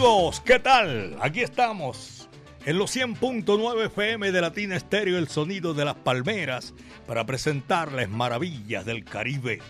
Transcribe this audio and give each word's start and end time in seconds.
Amigos, 0.00 0.40
¿qué 0.40 0.58
tal? 0.58 1.18
Aquí 1.20 1.40
estamos 1.40 2.26
en 2.64 2.78
los 2.78 2.96
100.9 2.96 3.84
FM 3.84 4.32
de 4.32 4.40
Latina 4.40 4.74
Estéreo, 4.74 5.18
el 5.18 5.28
sonido 5.28 5.74
de 5.74 5.84
las 5.84 5.94
palmeras, 5.94 6.72
para 7.06 7.26
presentarles 7.26 8.08
maravillas 8.08 8.86
del 8.86 9.04
Caribe, 9.04 9.60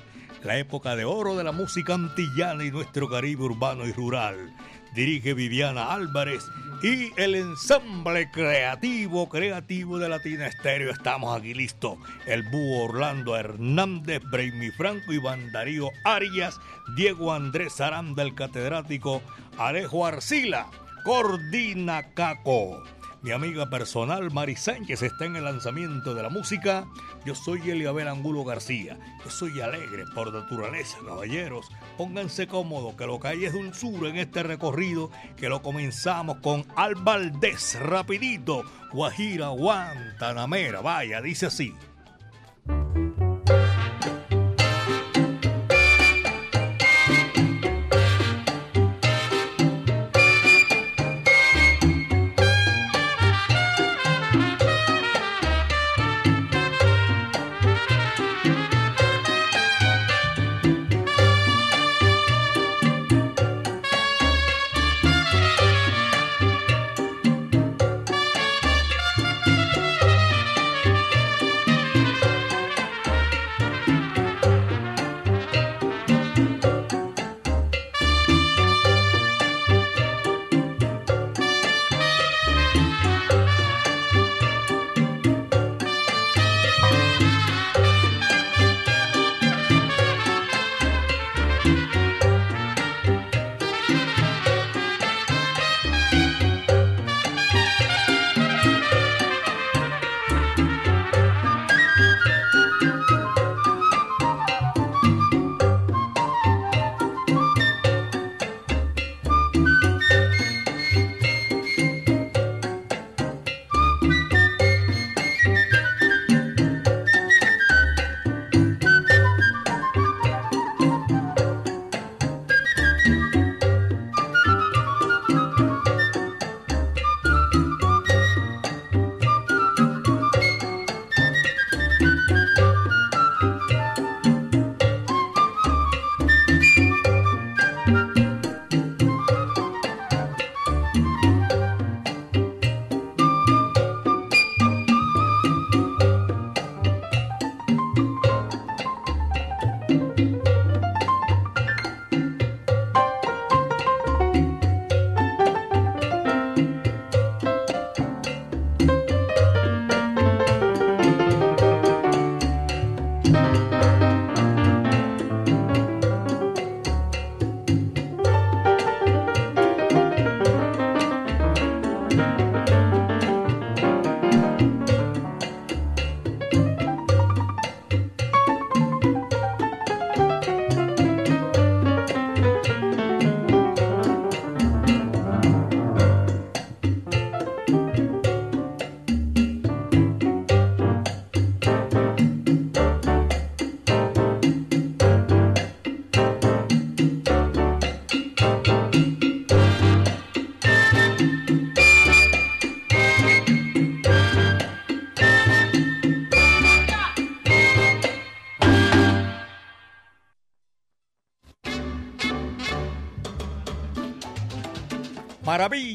la 0.44 0.56
época 0.56 0.94
de 0.94 1.04
oro 1.04 1.36
de 1.36 1.42
la 1.42 1.50
música 1.50 1.94
antillana 1.94 2.64
y 2.64 2.70
nuestro 2.70 3.08
Caribe 3.08 3.42
urbano 3.42 3.84
y 3.88 3.92
rural. 3.92 4.54
Dirige 4.94 5.34
Viviana 5.34 5.92
Álvarez 5.92 6.44
y 6.82 7.12
el 7.20 7.34
ensamble 7.34 8.30
creativo, 8.30 9.28
creativo 9.28 9.98
de 9.98 10.08
Latina 10.08 10.46
Estéreo. 10.46 10.90
Estamos 10.90 11.38
aquí 11.38 11.54
listos. 11.54 11.98
El 12.26 12.42
búho 12.42 12.84
Orlando 12.84 13.36
Hernández, 13.36 14.22
Braimi 14.30 14.70
Franco, 14.70 15.12
Iván 15.12 15.52
Darío 15.52 15.90
Arias, 16.04 16.58
Diego 16.96 17.32
Andrés 17.32 17.80
Aranda, 17.80 18.22
el 18.22 18.34
catedrático 18.34 19.22
Alejo 19.58 20.06
Arcila, 20.06 20.68
Cordina 21.04 22.14
Caco. 22.14 22.82
Mi 23.22 23.32
amiga 23.32 23.68
personal 23.68 24.30
Mari 24.30 24.56
Sánchez 24.56 25.02
está 25.02 25.26
en 25.26 25.36
el 25.36 25.44
lanzamiento 25.44 26.14
de 26.14 26.22
la 26.22 26.30
música. 26.30 26.86
Yo 27.26 27.34
soy 27.34 27.68
Eliabel 27.68 28.08
Angulo 28.08 28.44
García. 28.44 28.98
Yo 29.22 29.30
soy 29.30 29.60
alegre 29.60 30.06
por 30.14 30.32
naturaleza, 30.32 30.96
caballeros. 31.06 31.68
Pónganse 31.98 32.46
cómodos, 32.46 32.94
que 32.94 33.06
lo 33.06 33.20
que 33.20 33.28
hay 33.28 33.44
es 33.44 33.52
dulzura 33.52 34.08
en 34.08 34.16
este 34.16 34.42
recorrido, 34.42 35.10
que 35.36 35.50
lo 35.50 35.60
comenzamos 35.60 36.38
con 36.38 36.64
Albaldez, 36.76 37.78
rapidito. 37.78 38.64
Guajira, 38.90 39.48
Guantanamera, 39.48 40.80
vaya, 40.80 41.20
dice 41.20 41.44
así. 41.44 41.74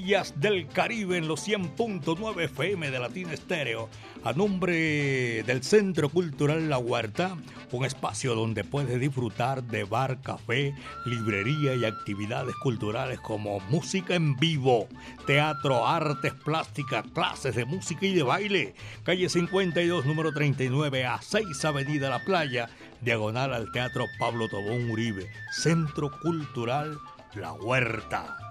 Del 0.06 0.68
Caribe 0.68 1.18
en 1.18 1.28
los 1.28 1.48
100.9 1.48 2.44
FM 2.44 2.92
de 2.92 3.00
Latina 3.00 3.34
Estéreo, 3.34 3.90
a 4.24 4.34
nombre 4.34 5.42
del 5.42 5.64
Centro 5.64 6.10
Cultural 6.10 6.70
La 6.70 6.78
Huerta, 6.78 7.36
un 7.72 7.86
espacio 7.86 8.36
donde 8.36 8.64
puedes 8.64 9.00
disfrutar 9.00 9.64
de 9.64 9.84
bar, 9.84 10.22
café, 10.22 10.76
librería 11.08 11.74
y 11.74 11.86
actividades 11.86 12.54
culturales 12.58 13.20
como 13.20 13.60
música 13.62 14.14
en 14.14 14.36
vivo, 14.36 14.88
teatro, 15.26 15.88
artes 15.88 16.34
plásticas, 16.36 17.04
clases 17.12 17.56
de 17.56 17.66
música 17.66 18.06
y 18.06 18.14
de 18.14 18.22
baile. 18.22 18.76
Calle 19.04 19.28
52, 19.28 20.06
número 20.06 20.32
39 20.34 21.04
a 21.04 21.20
6 21.20 21.66
Avenida 21.66 22.12
La 22.12 22.24
Playa, 22.24 22.70
diagonal 23.02 23.56
al 23.56 23.72
Teatro 23.72 24.06
Pablo 24.20 24.48
Tobón 24.50 24.88
Uribe, 24.92 25.32
Centro 25.52 26.12
Cultural 26.22 26.96
La 27.34 27.54
Huerta. 27.54 28.45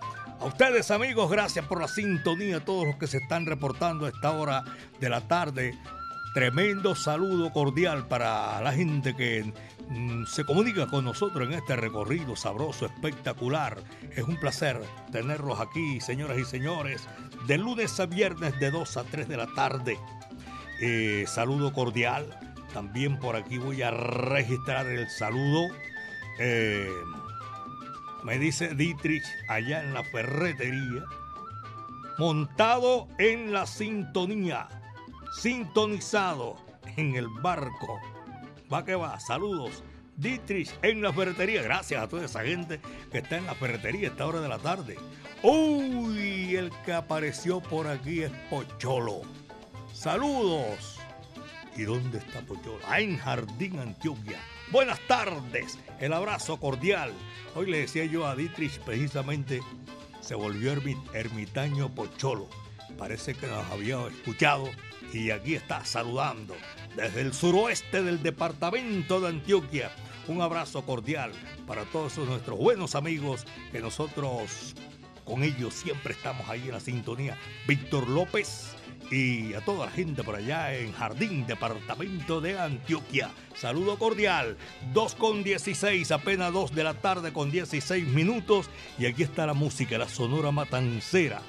A 0.45 0.49
ustedes 0.49 0.91
amigos, 0.91 1.31
gracias 1.31 1.65
por 1.65 1.81
la 1.81 1.89
sintonía, 1.89 2.59
a 2.59 2.65
todos 2.67 2.87
los 2.87 2.97
que 2.97 3.07
se 3.07 3.17
están 3.17 3.47
reportando 3.47 4.05
a 4.05 4.11
esta 4.11 4.31
hora 4.33 4.63
de 5.01 5.09
la 5.09 5.23
tarde. 5.23 5.73
Tremendo 6.35 6.95
saludo 6.95 7.51
cordial 7.51 8.07
para 8.09 8.61
la 8.61 8.71
gente 8.71 9.17
que 9.17 9.51
mm, 9.89 10.27
se 10.27 10.45
comunica 10.45 10.87
con 10.87 11.07
nosotros 11.07 11.49
en 11.49 11.55
este 11.55 11.77
recorrido 11.77 12.37
sabroso, 12.37 12.85
espectacular. 12.85 13.79
Es 14.15 14.25
un 14.25 14.39
placer 14.39 14.83
tenerlos 15.11 15.61
aquí, 15.61 15.99
señoras 16.03 16.37
y 16.37 16.45
señores, 16.45 17.09
de 17.47 17.57
lunes 17.57 17.99
a 17.99 18.05
viernes 18.05 18.61
de 18.61 18.71
2 18.71 18.99
a 18.99 19.05
3 19.05 19.27
de 19.27 19.37
la 19.39 19.47
tarde. 19.55 19.99
Eh, 20.79 21.25
saludo 21.27 21.73
cordial. 21.73 22.39
También 22.75 23.19
por 23.19 23.35
aquí 23.35 23.57
voy 23.57 23.81
a 23.81 23.91
registrar 23.91 24.89
el 24.89 25.09
saludo. 25.09 25.71
Eh, 26.39 26.91
me 28.25 28.39
dice 28.39 28.75
Dietrich 28.75 29.25
allá 29.49 29.83
en 29.83 29.95
la 29.95 30.03
ferretería, 30.03 31.05
montado 32.19 33.07
en 33.19 33.53
la 33.53 33.67
sintonía, 33.67 34.69
sintonizado 35.41 36.57
en 36.97 37.15
el 37.17 37.29
barco. 37.29 38.01
Va 38.73 38.85
que 38.85 38.95
va, 38.95 39.21
saludos. 39.21 39.85
Dietrich 40.17 40.73
en 40.83 41.03
la 41.03 41.13
ferretería. 41.13 41.63
Gracias 41.63 42.03
a 42.03 42.09
toda 42.09 42.25
esa 42.25 42.43
gente 42.45 42.81
que 43.13 43.19
está 43.19 43.37
en 43.37 43.47
la 43.47 43.55
ferretería 43.55 44.09
a 44.09 44.11
esta 44.13 44.27
hora 44.27 44.41
de 44.41 44.49
la 44.49 44.59
tarde. 44.59 44.97
Uy, 45.43 46.57
el 46.57 46.71
que 46.85 46.95
apareció 46.95 47.61
por 47.61 47.87
aquí 47.87 48.23
es 48.23 48.31
Pocholo. 48.49 49.23
Saludos. 49.93 50.99
¿Y 51.77 51.83
dónde 51.83 52.19
está 52.19 52.41
Pocholo? 52.41 52.79
Ah, 52.89 53.01
en 53.01 53.19
Jardín, 53.19 53.79
Antioquia. 53.81 54.39
Buenas 54.71 54.99
tardes. 55.09 55.79
El 56.01 56.13
abrazo 56.13 56.59
cordial. 56.59 57.13
Hoy 57.55 57.71
le 57.71 57.79
decía 57.79 58.05
yo 58.05 58.27
a 58.27 58.35
Dietrich 58.35 58.81
precisamente, 58.81 59.63
se 60.21 60.35
volvió 60.35 60.73
ermitaño 61.13 61.95
Pocholo. 61.95 62.49
Parece 62.99 63.35
que 63.35 63.47
nos 63.47 63.65
había 63.71 64.05
escuchado 64.09 64.69
y 65.13 65.31
aquí 65.31 65.55
está 65.55 65.85
saludando 65.85 66.55
desde 66.97 67.21
el 67.21 67.33
suroeste 67.33 68.03
del 68.03 68.23
departamento 68.23 69.21
de 69.21 69.29
Antioquia. 69.29 69.93
Un 70.27 70.41
abrazo 70.41 70.85
cordial 70.85 71.33
para 71.67 71.85
todos 71.85 72.17
nuestros 72.19 72.59
buenos 72.59 72.95
amigos 72.95 73.45
que 73.71 73.81
nosotros 73.81 74.75
con 75.25 75.43
ellos 75.43 75.75
siempre 75.75 76.13
estamos 76.13 76.49
ahí 76.49 76.63
en 76.63 76.73
la 76.73 76.81
sintonía. 76.81 77.39
Víctor 77.67 78.09
López 78.09 78.75
y 79.11 79.55
a 79.55 79.61
toda 79.61 79.87
la 79.87 79.93
gente 79.93 80.23
por 80.23 80.37
allá 80.37 80.75
en 80.75 80.93
Jardín, 80.93 81.47
departamento 81.47 82.41
de 82.41 82.59
Antioquia. 82.59 83.31
Saludo 83.55 83.99
cordial. 83.99 84.57
2 84.93 85.15
con 85.15 85.43
16, 85.43 86.11
apenas 86.11 86.53
2 86.53 86.75
de 86.75 86.85
la 86.85 86.95
tarde 86.95 87.33
con 87.33 87.51
16 87.51 88.07
minutos. 88.09 88.71
Y 88.99 89.07
aquí 89.07 89.23
está 89.23 89.47
la 89.47 89.55
música, 89.55 89.99
la 89.99 90.09
Sonora 90.09 90.51
Matancera. 90.51 91.43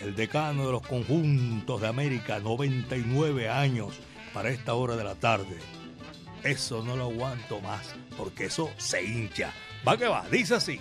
El 0.00 0.14
decano 0.16 0.66
de 0.66 0.72
los 0.72 0.82
conjuntos 0.82 1.80
de 1.80 1.88
América, 1.88 2.40
99 2.40 3.48
años 3.48 3.94
para 4.32 4.50
esta 4.50 4.74
hora 4.74 4.96
de 4.96 5.04
la 5.04 5.14
tarde. 5.14 5.58
Eso 6.42 6.82
no 6.82 6.96
lo 6.96 7.04
aguanto 7.04 7.60
más, 7.60 7.94
porque 8.18 8.46
eso 8.46 8.70
se 8.76 9.02
hincha. 9.02 9.52
Va 9.86 9.96
que 9.96 10.06
va, 10.06 10.26
dice 10.28 10.56
así. 10.56 10.78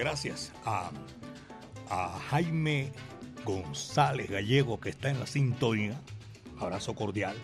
Gracias 0.00 0.50
a, 0.64 0.90
Jaime 2.30 2.92
González 3.44 4.30
Gallego, 4.30 4.78
que 4.78 4.90
está 4.90 5.10
en 5.10 5.18
la 5.18 5.26
sintonía. 5.26 6.00
Abrazo 6.58 6.94
cordial. 6.94 7.36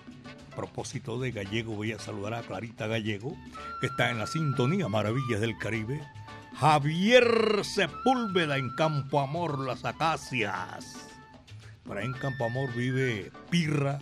A 0.53 0.57
propósito 0.57 1.19
de 1.19 1.33
Gallego, 1.33 1.75
voy 1.75 1.93
a 1.93 1.99
saludar 1.99 2.35
a 2.35 2.43
Clarita 2.43 2.87
Gallego, 2.87 3.37
que 3.81 3.89
está 3.89 4.11
en 4.11 4.19
la 4.19 4.27
sintonía 4.27 4.89
Maravillas 4.89 5.41
del 5.41 5.59
Caribe. 5.59 6.01
Javier 6.55 7.63
Sepúlveda 7.65 8.57
en 8.57 8.71
Campo 8.77 9.21
Amor, 9.21 9.59
Las 9.59 9.85
Acacias. 9.85 11.09
Por 11.85 11.99
ahí 11.99 12.07
en 12.07 12.13
Campo 12.13 12.45
Amor 12.45 12.73
vive 12.73 13.33
Pirra 13.51 13.99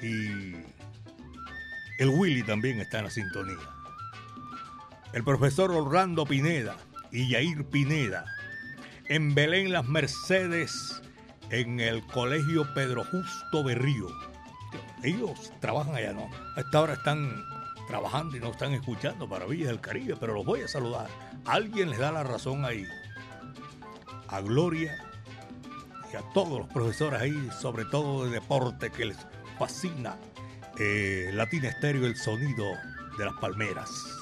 y 0.00 0.54
el 1.98 2.08
Willy 2.08 2.44
también 2.44 2.80
está 2.80 2.98
en 2.98 3.04
la 3.04 3.10
sintonía 3.10 3.58
el 5.12 5.24
profesor 5.24 5.72
Orlando 5.72 6.24
Pineda 6.24 6.76
y 7.12 7.28
Yair 7.28 7.64
Pineda 7.64 8.24
en 9.10 9.34
Belén 9.34 9.72
Las 9.72 9.88
Mercedes, 9.88 11.02
en 11.50 11.80
el 11.80 12.06
Colegio 12.06 12.72
Pedro 12.74 13.04
Justo 13.04 13.64
Berrío. 13.64 14.06
Ellos 15.02 15.52
trabajan 15.60 15.96
allá, 15.96 16.12
¿no? 16.12 16.30
A 16.56 16.60
esta 16.60 16.80
hora 16.80 16.92
están 16.92 17.44
trabajando 17.88 18.36
y 18.36 18.40
no 18.40 18.52
están 18.52 18.72
escuchando 18.72 19.26
Maravillas 19.26 19.66
del 19.66 19.80
Caribe, 19.80 20.14
pero 20.20 20.34
los 20.34 20.46
voy 20.46 20.60
a 20.60 20.68
saludar. 20.68 21.08
Alguien 21.44 21.90
les 21.90 21.98
da 21.98 22.12
la 22.12 22.22
razón 22.22 22.64
ahí. 22.64 22.86
A 24.28 24.40
Gloria 24.42 24.96
y 26.12 26.16
a 26.16 26.22
todos 26.32 26.60
los 26.60 26.68
profesores 26.68 27.20
ahí, 27.20 27.50
sobre 27.60 27.86
todo 27.86 28.26
de 28.26 28.30
deporte, 28.30 28.90
que 28.90 29.06
les 29.06 29.16
fascina 29.58 30.16
eh, 30.78 31.30
Latina 31.34 31.68
Estéreo, 31.68 32.06
el 32.06 32.14
sonido 32.14 32.64
de 33.18 33.24
las 33.24 33.34
palmeras. 33.40 34.19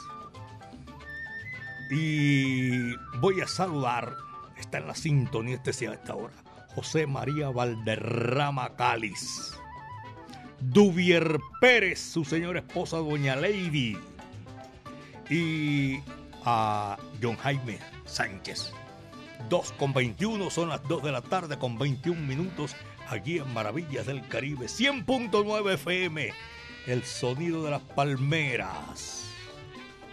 Y 1.91 2.95
voy 3.19 3.41
a 3.41 3.47
saludar, 3.47 4.15
está 4.59 4.79
en 4.79 4.87
la 4.89 4.95
sintonía 4.95 5.61
este 5.63 5.89
a 5.89 5.95
esta 5.95 6.15
hora, 6.15 6.35
José 6.75 7.07
María 7.07 7.49
Valderrama 7.49 8.77
Cáliz. 8.77 9.55
Duvier 10.61 11.39
Pérez, 11.61 12.01
su 12.01 12.25
señora 12.25 12.61
esposa 12.61 12.99
Doña 12.99 13.37
Lady. 13.37 13.97
Y 15.31 16.01
a 16.45 16.97
John 17.23 17.37
Jaime 17.37 17.79
Sánchez. 18.05 18.73
2 19.49 19.73
con 19.73 19.93
21, 19.93 20.51
son 20.51 20.69
las 20.69 20.83
2 20.89 21.03
de 21.03 21.13
la 21.13 21.23
tarde 21.23 21.59
con 21.59 21.79
21 21.79 22.21
minutos 22.21 22.75
aquí 23.09 23.39
en 23.39 23.53
Maravillas 23.55 24.07
del 24.07 24.27
Caribe. 24.27 24.67
100.9 24.67 25.75
FM, 25.75 26.33
el 26.87 27.05
sonido 27.05 27.65
de 27.65 27.71
las 27.71 27.83
palmeras. 27.83 29.25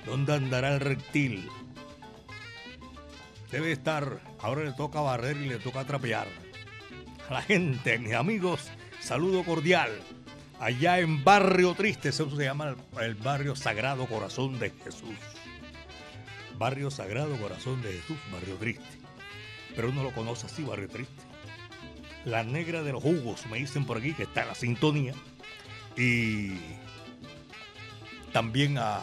¿Dónde 0.05 0.35
andará 0.35 0.75
el 0.75 0.79
reptil? 0.79 1.49
Debe 3.51 3.71
estar, 3.71 4.19
ahora 4.39 4.63
le 4.63 4.73
toca 4.73 5.01
barrer 5.01 5.37
y 5.37 5.49
le 5.49 5.59
toca 5.59 5.85
trapear. 5.85 6.27
A 7.29 7.33
la 7.33 7.41
gente, 7.41 7.97
mis 7.99 8.13
amigos, 8.13 8.69
saludo 8.99 9.43
cordial 9.43 9.91
allá 10.59 10.99
en 10.99 11.23
Barrio 11.23 11.73
Triste, 11.73 12.09
eso 12.09 12.29
se 12.35 12.43
llama 12.43 12.75
el, 12.99 13.15
Barrio 13.15 13.55
Sagrado 13.55 14.05
Corazón 14.07 14.59
de 14.59 14.71
Jesús. 14.83 15.17
Barrio 16.57 16.89
Sagrado 16.89 17.35
Corazón 17.37 17.81
de 17.81 17.93
Jesús, 17.93 18.17
Barrio 18.31 18.55
Triste. 18.55 18.83
Pero 19.75 19.89
uno 19.89 20.03
lo 20.03 20.11
conoce 20.13 20.45
así, 20.45 20.63
Barrio 20.63 20.89
Triste. 20.89 21.23
La 22.23 22.43
negra 22.43 22.81
de 22.81 22.93
los 22.93 23.03
jugos, 23.03 23.45
me 23.47 23.57
dicen 23.57 23.85
por 23.85 23.97
aquí, 23.97 24.13
que 24.13 24.23
está 24.23 24.45
la 24.45 24.55
sintonía. 24.55 25.13
Y 25.97 26.53
también 28.31 28.77
a 28.77 29.01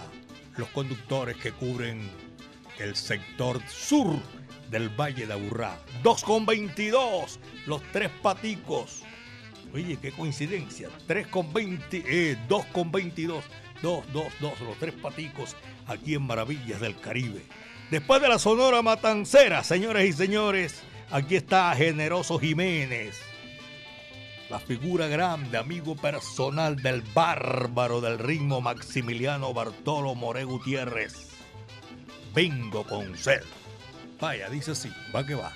los 0.57 0.69
conductores 0.69 1.37
que 1.37 1.53
cubren 1.53 2.11
el 2.83 2.97
sector 2.97 3.61
sur 3.69 4.19
del 4.71 4.89
Valle 4.89 5.27
de 5.27 5.33
Aburrá. 5.33 5.79
2 6.03 6.25
con 6.25 6.47
22, 6.47 7.39
los 7.67 7.83
tres 7.93 8.11
paticos 8.23 9.03
Oye, 9.75 9.99
qué 10.01 10.13
coincidencia. 10.13 10.91
3 11.07 11.29
con 11.29 11.53
20, 11.53 12.05
eh, 12.07 12.37
2 12.49 12.67
con 12.67 12.93
22. 12.93 13.43
2, 13.81 14.05
2, 14.13 14.33
2, 14.41 14.61
los 14.61 14.79
tres 14.79 14.95
paticos 14.95 15.57
aquí 15.87 16.15
en 16.15 16.23
Maravillas 16.23 16.81
del 16.81 16.99
Caribe. 17.01 17.43
Después 17.91 18.23
de 18.23 18.29
la 18.29 18.39
Sonora 18.39 18.81
Matancera, 18.81 19.65
señores 19.65 20.09
y 20.09 20.13
señores, 20.13 20.83
aquí 21.11 21.37
está 21.37 21.75
Generoso 21.75 22.39
Jiménez. 22.39 23.21
La 24.51 24.61
figura 24.61 25.09
grande, 25.09 25.59
amigo 25.59 25.97
personal 25.97 26.77
del 26.77 27.03
bárbaro 27.15 28.01
del 28.01 28.19
ritmo 28.19 28.61
Maximiliano 28.61 29.53
Bartolo 29.53 30.15
More 30.15 30.45
Gutiérrez. 30.45 31.32
Vengo 32.35 32.85
con 32.85 33.17
sed. 33.17 33.43
Vaya, 34.21 34.49
dice 34.49 34.71
así, 34.71 34.91
va 35.15 35.27
que 35.27 35.35
va. 35.35 35.53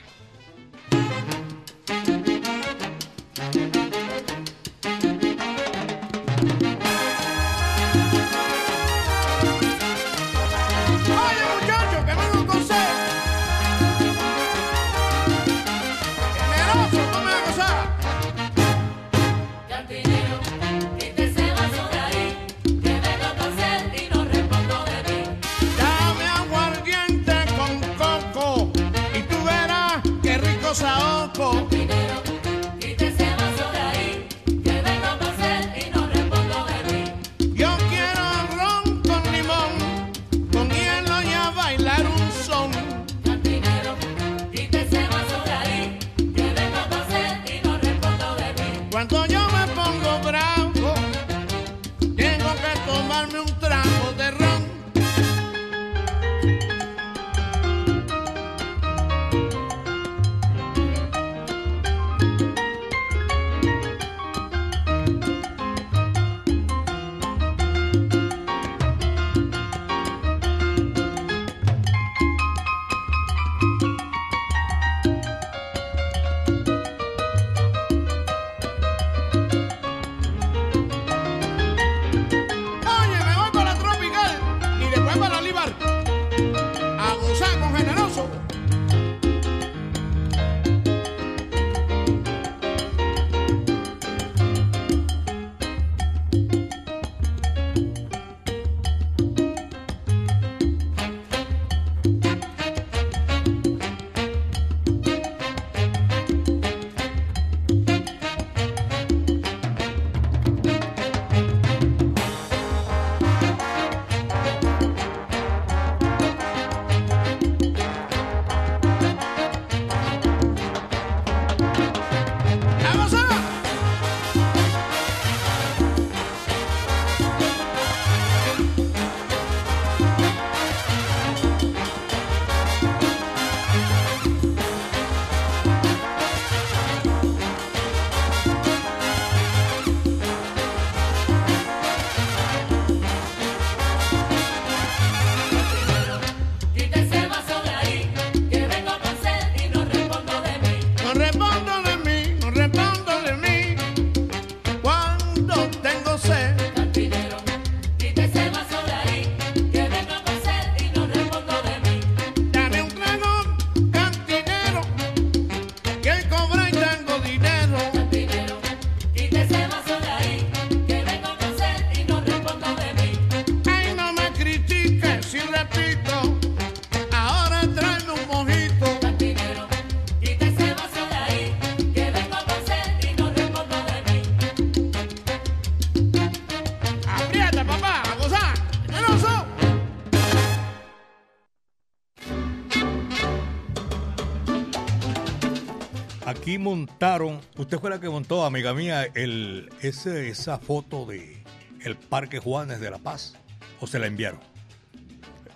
Montaron, 196.67 197.41
usted 197.57 197.79
fue 197.79 197.91
la 197.91 198.01
que 198.01 198.09
montó, 198.09 198.45
amiga 198.45 198.75
mía, 198.75 199.05
el, 199.15 199.71
ese, 199.83 200.31
esa 200.31 200.59
foto 200.59 201.07
de 201.07 201.45
el 201.83 201.95
Parque 201.97 202.41
Juanes 202.41 202.81
de 202.81 202.91
La 202.91 202.99
Paz, 202.99 203.37
o 203.79 203.87
se 203.87 204.01
la 204.01 204.09
enviaron. 204.09 204.41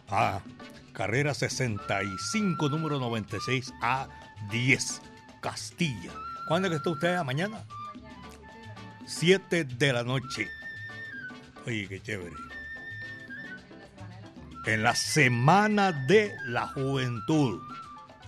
Ah, 0.09 0.40
carrera 0.93 1.35
65, 1.35 2.69
número 2.69 3.00
96 3.00 3.73
a 3.83 4.09
10, 4.52 5.02
Castilla. 5.40 6.12
¿Cuándo 6.47 6.69
es 6.69 6.71
que 6.71 6.76
está 6.76 6.90
usted? 6.90 7.21
¿Mañana? 7.25 7.64
7 9.07 9.64
de 9.64 9.93
la 9.93 10.05
noche. 10.05 10.47
Oye, 11.67 11.88
qué 11.88 12.00
chévere. 12.00 12.37
En 14.64 14.85
la 14.85 14.95
Semana 14.95 15.90
de 15.90 16.33
la 16.47 16.69
Juventud. 16.69 17.61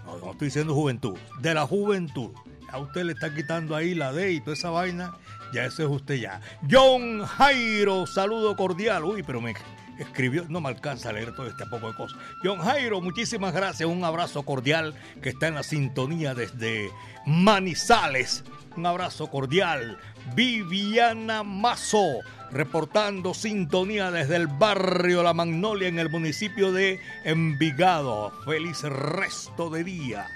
No, 0.05 0.19
no 0.19 0.33
estoy 0.33 0.49
diciendo 0.49 0.75
juventud, 0.75 1.17
de 1.41 1.55
la 1.55 1.65
juventud. 1.65 2.33
A 2.73 2.79
usted 2.79 3.05
le 3.05 3.13
está 3.13 3.35
quitando 3.35 3.77
ahí 3.77 3.95
la 3.95 4.13
D 4.13 4.33
y 4.33 4.41
toda 4.41 4.55
esa 4.55 4.71
vaina. 4.71 5.13
Ya 5.53 5.67
ese 5.67 5.83
es 5.83 5.89
usted 5.91 6.15
ya. 6.15 6.41
John 6.71 7.23
Jairo, 7.23 8.07
saludo 8.07 8.57
cordial. 8.57 9.05
Uy, 9.05 9.23
pero 9.23 9.43
me 9.43 9.55
escribió, 9.99 10.47
no 10.49 10.63
me 10.63 10.71
alcanza 10.71 11.11
a 11.11 11.13
leer 11.13 11.35
todo 11.35 11.47
este 11.49 11.67
poco 11.67 11.89
de 11.89 11.95
cosas. 11.95 12.19
John 12.43 12.61
Jairo, 12.61 13.03
muchísimas 13.03 13.53
gracias. 13.53 13.87
Un 13.87 14.03
abrazo 14.05 14.43
cordial 14.45 14.95
que 15.21 15.29
está 15.29 15.49
en 15.49 15.57
la 15.57 15.63
sintonía 15.63 16.35
desde 16.35 16.91
Manizales. 17.27 18.43
Un 18.75 18.87
abrazo 18.87 19.29
cordial. 19.29 19.99
Viviana 20.35 21.43
Mazo, 21.43 22.21
reportando 22.51 23.35
sintonía 23.35 24.11
desde 24.11 24.37
el 24.37 24.47
barrio 24.47 25.23
La 25.23 25.35
Magnolia 25.35 25.89
en 25.89 25.99
el 25.99 26.09
municipio 26.09 26.73
de 26.73 26.99
Envigado. 27.25 28.33
Feliz 28.47 28.83
resto 28.83 29.69
de 29.69 29.85
día 29.85 30.27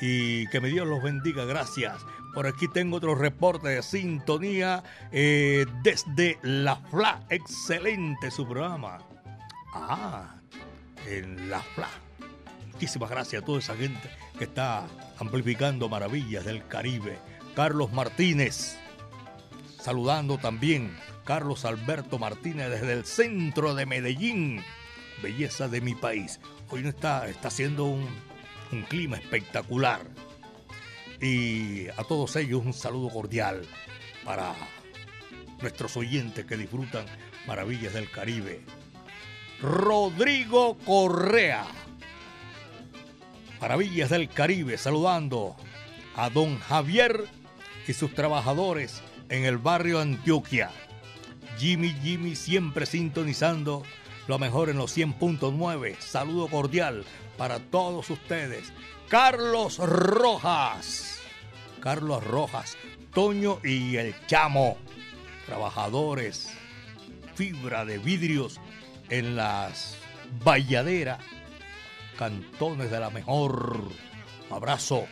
y 0.00 0.46
que 0.48 0.60
me 0.60 0.68
Dios 0.68 0.86
los 0.86 1.02
bendiga. 1.02 1.44
Gracias. 1.44 1.96
Por 2.34 2.46
aquí 2.46 2.68
tengo 2.68 2.98
otro 2.98 3.14
reporte 3.14 3.68
de 3.68 3.82
sintonía 3.82 4.84
eh, 5.10 5.66
desde 5.82 6.38
La 6.42 6.76
FLA. 6.76 7.24
Excelente 7.30 8.30
su 8.30 8.46
programa. 8.46 8.98
Ah, 9.74 10.36
en 11.06 11.50
La 11.50 11.60
FLA. 11.60 11.88
Muchísimas 12.72 13.10
gracias 13.10 13.42
a 13.42 13.44
toda 13.44 13.58
esa 13.58 13.74
gente 13.74 14.08
que 14.38 14.44
está 14.44 14.86
amplificando 15.18 15.88
maravillas 15.88 16.44
del 16.44 16.66
Caribe. 16.68 17.18
Carlos 17.56 17.92
Martínez, 17.92 18.78
saludando 19.80 20.38
también. 20.38 20.96
Carlos 21.24 21.64
Alberto 21.64 22.18
Martínez 22.18 22.70
desde 22.70 22.92
el 22.92 23.04
centro 23.04 23.74
de 23.74 23.84
Medellín. 23.84 24.62
Belleza 25.22 25.66
de 25.66 25.80
mi 25.80 25.94
país. 25.94 26.38
Hoy 26.70 26.82
no 26.82 26.88
está, 26.88 27.28
está 27.28 27.48
haciendo 27.48 27.86
un, 27.86 28.06
un 28.72 28.82
clima 28.82 29.16
espectacular. 29.16 30.00
Y 31.20 31.88
a 31.88 32.04
todos 32.04 32.36
ellos 32.36 32.64
un 32.64 32.72
saludo 32.72 33.08
cordial 33.10 33.66
para 34.24 34.54
nuestros 35.60 35.96
oyentes 35.96 36.44
que 36.44 36.56
disfrutan 36.56 37.06
maravillas 37.46 37.94
del 37.94 38.10
Caribe. 38.10 38.64
Rodrigo 39.60 40.76
Correa. 40.84 41.66
Maravillas 43.60 44.10
del 44.10 44.28
Caribe, 44.28 44.78
saludando 44.78 45.56
a 46.14 46.30
don 46.30 46.60
Javier 46.60 47.24
y 47.88 47.92
sus 47.92 48.14
trabajadores 48.14 49.02
en 49.28 49.44
el 49.44 49.58
barrio 49.58 49.98
Antioquia. 49.98 50.70
Jimmy 51.58 51.90
Jimmy 52.02 52.36
siempre 52.36 52.86
sintonizando 52.86 53.82
lo 54.28 54.38
mejor 54.38 54.68
en 54.68 54.76
los 54.76 54.96
100.9. 54.96 55.98
Saludo 55.98 56.46
cordial 56.46 57.04
para 57.38 57.60
todos 57.60 58.10
ustedes. 58.10 58.72
Carlos 59.08 59.78
Rojas. 59.78 61.20
Carlos 61.80 62.22
Rojas, 62.24 62.76
Toño 63.14 63.60
y 63.64 63.96
el 63.96 64.14
Chamo. 64.26 64.76
Trabajadores, 65.46 66.52
fibra 67.34 67.86
de 67.86 67.98
vidrios 67.98 68.60
en 69.08 69.36
las 69.36 69.96
valladeras, 70.44 71.20
cantones 72.18 72.90
de 72.90 73.00
la 73.00 73.08
mejor. 73.08 73.88
Abrazo 74.50 75.06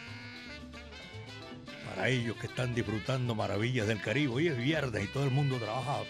para 1.89 2.09
ellos 2.09 2.37
que 2.37 2.47
están 2.49 2.75
disfrutando 2.75 3.35
maravillas 3.35 3.87
del 3.87 4.03
Caribe. 4.03 4.35
Hoy 4.35 4.49
es 4.49 4.59
viernes 4.59 5.05
y 5.05 5.09
todo 5.09 5.25
el 5.25 5.31
mundo 5.31 5.57
trabaja 5.57 6.01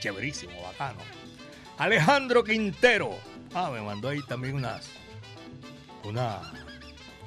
chéverísimo, 0.00 0.60
bacano. 0.62 1.00
Alejandro 1.78 2.44
Quintero. 2.44 3.16
Ah, 3.54 3.70
me 3.70 3.80
mandó 3.80 4.08
ahí 4.08 4.20
también 4.28 4.56
unas, 4.56 4.90
unas 6.04 6.46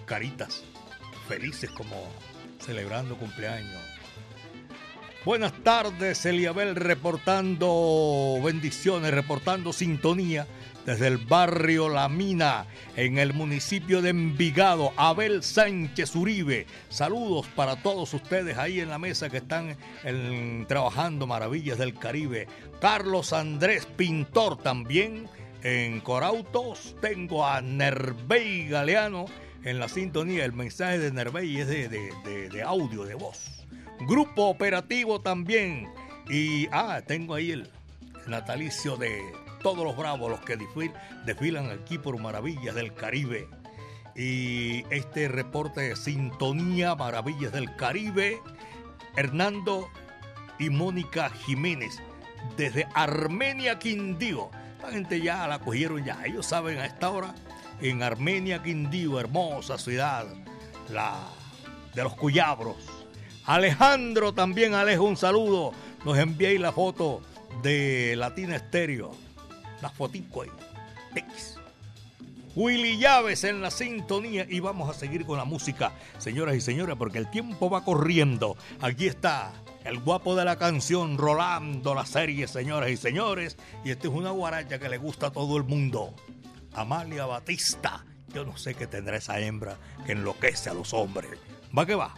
caritas 0.06 0.64
felices 1.28 1.70
como 1.72 1.96
celebrando 2.60 3.18
cumpleaños. 3.18 3.82
Buenas 5.24 5.54
tardes, 5.64 6.24
Eliabel, 6.26 6.76
reportando 6.76 8.40
bendiciones, 8.44 9.12
reportando 9.12 9.74
sintonía 9.74 10.46
desde 10.86 11.08
el 11.08 11.18
barrio 11.18 11.90
La 11.90 12.08
Mina, 12.10 12.68
en 12.96 13.18
el 13.18 13.34
municipio 13.34 14.04
de 14.04 14.12
Envigado. 14.12 14.94
Abel 14.98 15.42
Sánchez 15.42 16.16
Uribe, 16.16 16.68
saludos 16.90 17.48
para 17.56 17.82
todos 17.82 18.14
ustedes 18.14 18.60
ahí 18.60 18.80
en 18.80 18.90
la 18.90 19.00
mesa 19.00 19.32
que 19.32 19.38
están 19.38 19.76
trabajando 20.68 21.26
Maravillas 21.26 21.80
del 21.80 21.96
Caribe. 21.96 22.48
Carlos 22.80 23.34
Andrés 23.34 23.88
Pintor 23.88 24.58
también 24.58 25.28
en 25.66 26.00
Corautos. 26.00 26.96
Tengo 27.02 27.44
a 27.44 27.60
Nervey 27.60 28.68
Galeano 28.70 29.26
en 29.64 29.80
la 29.80 29.90
sintonía. 29.90 30.46
El 30.46 30.54
mensaje 30.54 31.00
de 31.00 31.12
Nervey 31.12 31.60
es 31.60 31.68
de, 31.68 31.90
de, 31.90 32.12
de, 32.24 32.50
de 32.50 32.62
audio, 32.62 33.04
de 33.04 33.16
voz. 33.16 33.66
Grupo 34.02 34.44
operativo 34.44 35.22
también. 35.22 35.90
Y, 36.30 36.68
ah, 36.72 37.02
tengo 37.08 37.34
ahí 37.34 37.50
el 37.50 37.68
natalicio 38.28 38.96
de 38.96 39.20
todos 39.64 39.84
los 39.84 39.98
bravos, 39.98 40.30
los 40.30 40.42
que 40.42 40.56
desfilan 41.26 41.72
aquí 41.72 41.98
por 41.98 42.20
Maravillas 42.20 42.76
del 42.76 42.94
Caribe. 42.94 43.48
Y 44.16 44.84
este 44.92 45.28
reporte 45.28 45.82
de 45.82 45.96
Sintonía 45.96 46.94
Maravillas 46.94 47.52
del 47.52 47.76
Caribe, 47.76 48.40
Hernando 49.18 49.90
y 50.60 50.70
Mónica 50.70 51.32
Jiménez, 51.32 52.04
desde 52.56 52.88
Armenia, 52.94 53.80
Quindío. 53.80 54.52
La 54.82 54.92
gente 54.92 55.22
ya 55.22 55.48
la 55.48 55.60
cogieron 55.60 56.04
ya, 56.04 56.24
ellos 56.26 56.46
saben 56.46 56.78
a 56.78 56.86
esta 56.86 57.10
hora, 57.10 57.34
en 57.82 58.04
Armenia, 58.04 58.62
Quindío, 58.62 59.20
hermosa 59.20 59.78
ciudad, 59.78 60.28
la 60.90 61.28
de 61.94 62.04
los 62.04 62.14
Cuyabros. 62.16 62.78
Alejandro 63.46 64.34
también, 64.34 64.74
Alejo, 64.74 65.04
un 65.04 65.18
saludo. 65.18 65.72
Nos 66.04 66.18
enviéis 66.18 66.60
la 66.60 66.72
foto 66.72 67.22
de 67.62 68.16
Latina 68.16 68.56
Estéreo 68.56 69.26
la 69.82 69.90
fotico 69.90 70.42
ahí. 70.42 70.50
X. 71.16 71.58
Willy 72.56 72.98
Llaves 72.98 73.44
en 73.44 73.62
la 73.62 73.70
sintonía 73.70 74.46
y 74.50 74.60
vamos 74.62 74.90
a 74.90 74.94
seguir 74.94 75.26
con 75.26 75.38
la 75.38 75.46
música, 75.46 75.92
señoras 76.18 76.56
y 76.56 76.62
señores, 76.62 76.96
porque 76.98 77.18
el 77.18 77.30
tiempo 77.30 77.70
va 77.70 77.84
corriendo. 77.84 78.56
Aquí 78.82 79.08
está 79.08 79.52
el 79.86 80.00
guapo 80.00 80.36
de 80.36 80.44
la 80.44 80.58
canción 80.58 81.18
rolando 81.18 81.94
la 81.94 82.06
serie, 82.06 82.48
señoras 82.48 82.90
y 82.90 82.98
señores, 82.98 83.56
y 83.84 83.92
esta 83.92 84.08
es 84.08 84.14
una 84.14 84.32
guaracha 84.32 84.80
que 84.80 84.90
le 84.90 84.98
gusta 84.98 85.28
a 85.28 85.32
todo 85.32 85.58
el 85.58 85.64
mundo. 85.64 86.14
Amalia 86.74 87.26
Batista. 87.26 88.04
Yo 88.34 88.44
no 88.44 88.58
sé 88.58 88.74
qué 88.74 88.88
tendrá 88.88 89.18
esa 89.18 89.40
hembra 89.40 89.78
que 90.06 90.14
enloquece 90.14 90.70
a 90.70 90.74
los 90.74 90.94
hombres. 90.94 91.32
Va 91.78 91.86
que 91.86 91.96
va. 91.96 92.14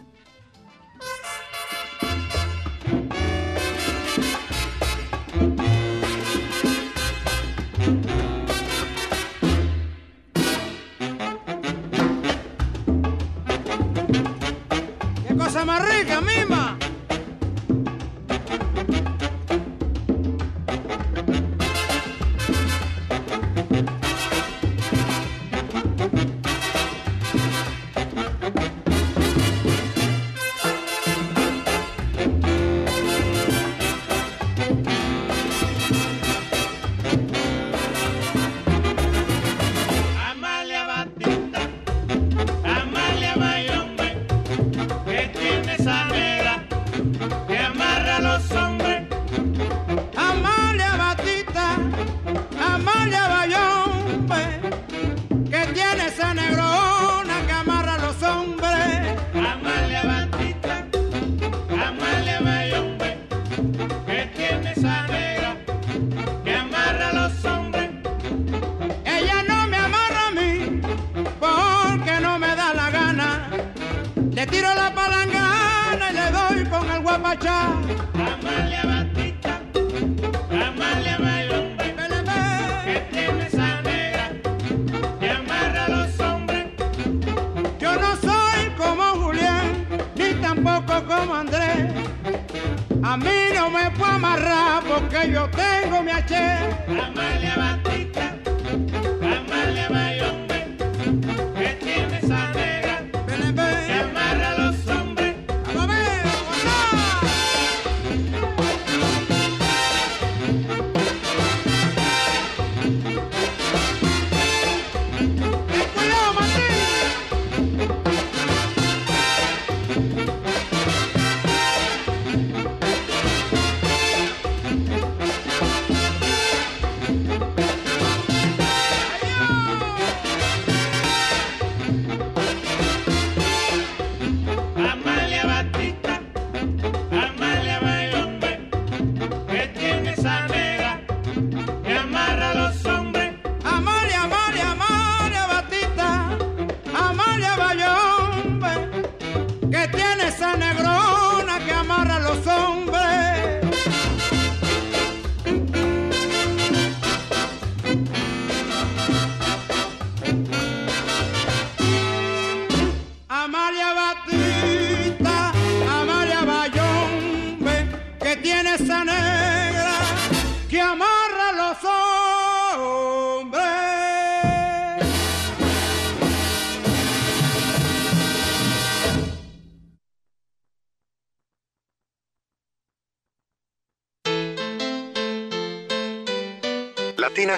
Latina 187.38 187.56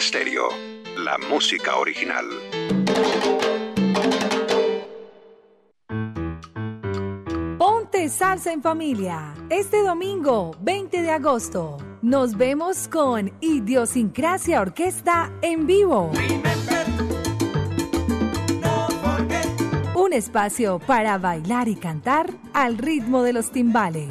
la 0.98 1.16
música 1.30 1.76
original. 1.76 2.26
Ponte 7.56 8.10
salsa 8.10 8.52
en 8.52 8.60
familia. 8.60 9.32
Este 9.48 9.82
domingo, 9.82 10.54
20 10.60 11.00
de 11.00 11.10
agosto, 11.10 11.78
nos 12.02 12.36
vemos 12.36 12.88
con 12.88 13.32
Idiosincrasia 13.40 14.60
Orquesta 14.60 15.32
en 15.40 15.66
vivo. 15.66 16.10
Un 19.94 20.12
espacio 20.12 20.78
para 20.78 21.16
bailar 21.16 21.68
y 21.68 21.76
cantar 21.76 22.28
al 22.52 22.76
ritmo 22.76 23.22
de 23.22 23.32
los 23.32 23.50
timbales. 23.50 24.10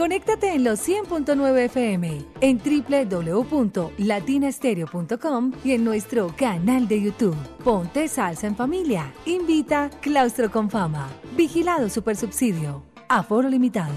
Conéctate 0.00 0.54
en 0.54 0.64
los 0.64 0.80
100.9 0.88 1.66
FM, 1.66 2.24
en 2.40 2.58
www.latinastereo.com 2.58 5.52
y 5.62 5.72
en 5.72 5.84
nuestro 5.84 6.34
canal 6.38 6.88
de 6.88 7.02
YouTube. 7.02 7.36
Ponte 7.62 8.08
salsa 8.08 8.46
en 8.46 8.56
familia. 8.56 9.12
Invita 9.26 9.90
Claustro 10.00 10.50
con 10.50 10.70
Fama. 10.70 11.06
Vigilado 11.36 11.90
Supersubsidio. 11.90 12.82
Aforo 13.10 13.50
limitado. 13.50 13.92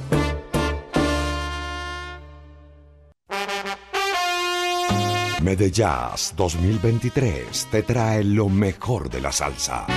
Medellas 5.41 6.33
2023 6.35 7.67
te 7.71 7.83
trae 7.83 8.25
lo 8.25 8.49
mejor 8.49 9.09
de 9.09 9.21
la 9.21 9.31
salsa. 9.31 9.87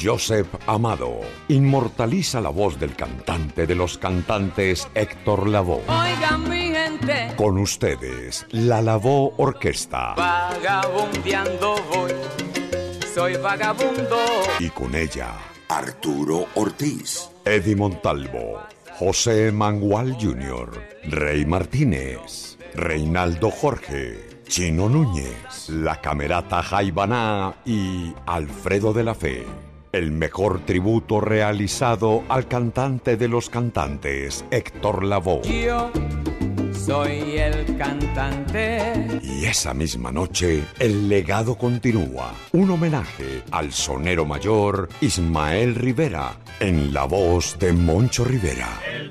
Joseph 0.00 0.46
Amado 0.66 1.20
inmortaliza 1.48 2.40
la 2.40 2.50
voz 2.50 2.78
del 2.78 2.94
cantante 2.94 3.66
de 3.66 3.74
los 3.74 3.98
cantantes 3.98 4.86
Héctor 4.94 5.48
Lavoe. 5.48 5.82
Oigan 5.88 6.48
mi 6.48 6.72
gente, 6.72 7.34
Con 7.36 7.58
ustedes, 7.58 8.46
la 8.50 8.80
Lavoe 8.80 9.32
Orquesta. 9.38 10.14
vagabundeando 10.14 11.74
voy, 11.92 12.12
soy 13.12 13.36
vagabundo. 13.36 14.18
Y 14.60 14.70
con 14.70 14.94
ella, 14.94 15.34
Arturo 15.68 16.46
Ortiz, 16.54 17.30
Eddie 17.44 17.74
Montalvo, 17.76 18.60
José 18.98 19.50
Mangual 19.50 20.16
Jr., 20.20 20.70
Rey 21.08 21.44
Martínez, 21.44 22.56
Reinaldo 22.74 23.50
Jorge, 23.50 24.28
Chino 24.46 24.88
Núñez, 24.88 25.68
la 25.68 26.00
Camerata 26.00 26.62
Jaibaná 26.62 27.56
y 27.64 28.12
Alfredo 28.26 28.92
de 28.92 29.04
la 29.04 29.14
Fe. 29.14 29.44
El 29.98 30.12
mejor 30.12 30.60
tributo 30.64 31.20
realizado 31.20 32.22
al 32.28 32.46
cantante 32.46 33.16
de 33.16 33.26
los 33.26 33.50
cantantes, 33.50 34.44
Héctor 34.52 35.02
Lavoe. 35.02 35.42
Yo 35.42 35.90
soy 36.72 37.36
el 37.36 37.76
cantante. 37.76 39.18
Y 39.20 39.46
esa 39.46 39.74
misma 39.74 40.12
noche, 40.12 40.62
el 40.78 41.08
legado 41.08 41.58
continúa. 41.58 42.32
Un 42.52 42.70
homenaje 42.70 43.42
al 43.50 43.72
sonero 43.72 44.24
mayor 44.24 44.88
Ismael 45.00 45.74
Rivera, 45.74 46.36
en 46.60 46.94
la 46.94 47.02
voz 47.02 47.58
de 47.58 47.72
Moncho 47.72 48.24
Rivera. 48.24 48.68
El. 48.88 49.10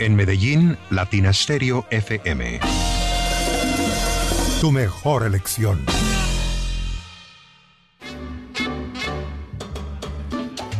En 0.00 0.16
Medellín, 0.16 0.76
Latina 0.90 1.32
Stereo 1.32 1.86
FM. 1.90 2.60
Tu 4.60 4.72
mejor 4.72 5.24
elección. 5.24 5.84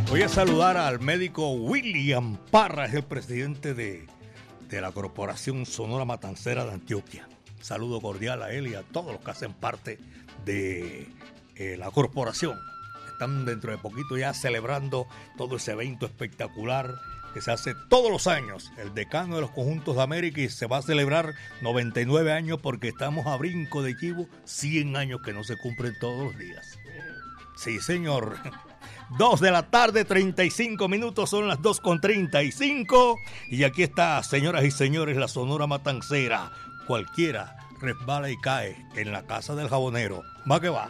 Voy 0.09 0.21
a 0.21 0.29
saludar 0.29 0.77
al 0.77 0.99
médico 0.99 1.51
William 1.51 2.37
Parra, 2.51 2.85
es 2.85 2.93
el 2.93 3.03
presidente 3.03 3.73
de, 3.73 4.07
de 4.69 4.81
la 4.81 4.91
Corporación 4.91 5.65
Sonora 5.65 6.05
Matancera 6.05 6.65
de 6.65 6.73
Antioquia. 6.73 7.27
Saludo 7.61 8.01
cordial 8.01 8.43
a 8.43 8.51
él 8.51 8.67
y 8.67 8.75
a 8.75 8.83
todos 8.83 9.13
los 9.13 9.21
que 9.21 9.31
hacen 9.31 9.53
parte 9.53 9.99
de 10.45 11.07
eh, 11.55 11.77
la 11.77 11.89
corporación. 11.91 12.59
Están 13.11 13.45
dentro 13.45 13.71
de 13.71 13.77
poquito 13.77 14.17
ya 14.17 14.33
celebrando 14.33 15.07
todo 15.37 15.55
ese 15.55 15.71
evento 15.71 16.05
espectacular 16.05 16.93
que 17.33 17.41
se 17.41 17.51
hace 17.51 17.75
todos 17.89 18.11
los 18.11 18.27
años, 18.27 18.71
el 18.77 18.93
decano 18.93 19.35
de 19.35 19.41
los 19.41 19.51
conjuntos 19.51 19.95
de 19.95 20.03
América 20.03 20.41
y 20.41 20.49
se 20.49 20.67
va 20.67 20.77
a 20.77 20.81
celebrar 20.81 21.33
99 21.61 22.31
años 22.31 22.59
porque 22.61 22.89
estamos 22.89 23.25
a 23.27 23.35
brinco 23.37 23.81
de 23.81 23.95
chivo, 23.97 24.27
100 24.45 24.95
años 24.95 25.21
que 25.21 25.33
no 25.33 25.43
se 25.43 25.57
cumplen 25.57 25.97
todos 25.99 26.25
los 26.25 26.37
días. 26.37 26.79
Sí, 27.55 27.79
señor. 27.79 28.37
2 29.17 29.41
de 29.41 29.51
la 29.51 29.69
tarde, 29.69 30.05
35 30.05 30.87
minutos, 30.87 31.29
son 31.29 31.47
las 31.47 31.61
2 31.61 31.81
con 31.81 32.01
35. 32.01 33.19
Y 33.49 33.63
aquí 33.63 33.83
está, 33.83 34.21
señoras 34.23 34.63
y 34.63 34.71
señores, 34.71 35.17
la 35.17 35.27
Sonora 35.27 35.67
Matancera. 35.67 36.51
Cualquiera 36.87 37.55
resbala 37.79 38.31
y 38.31 38.37
cae 38.37 38.75
en 38.95 39.11
la 39.11 39.23
casa 39.23 39.55
del 39.55 39.69
jabonero. 39.69 40.23
Va 40.49 40.59
que 40.59 40.69
va. 40.69 40.89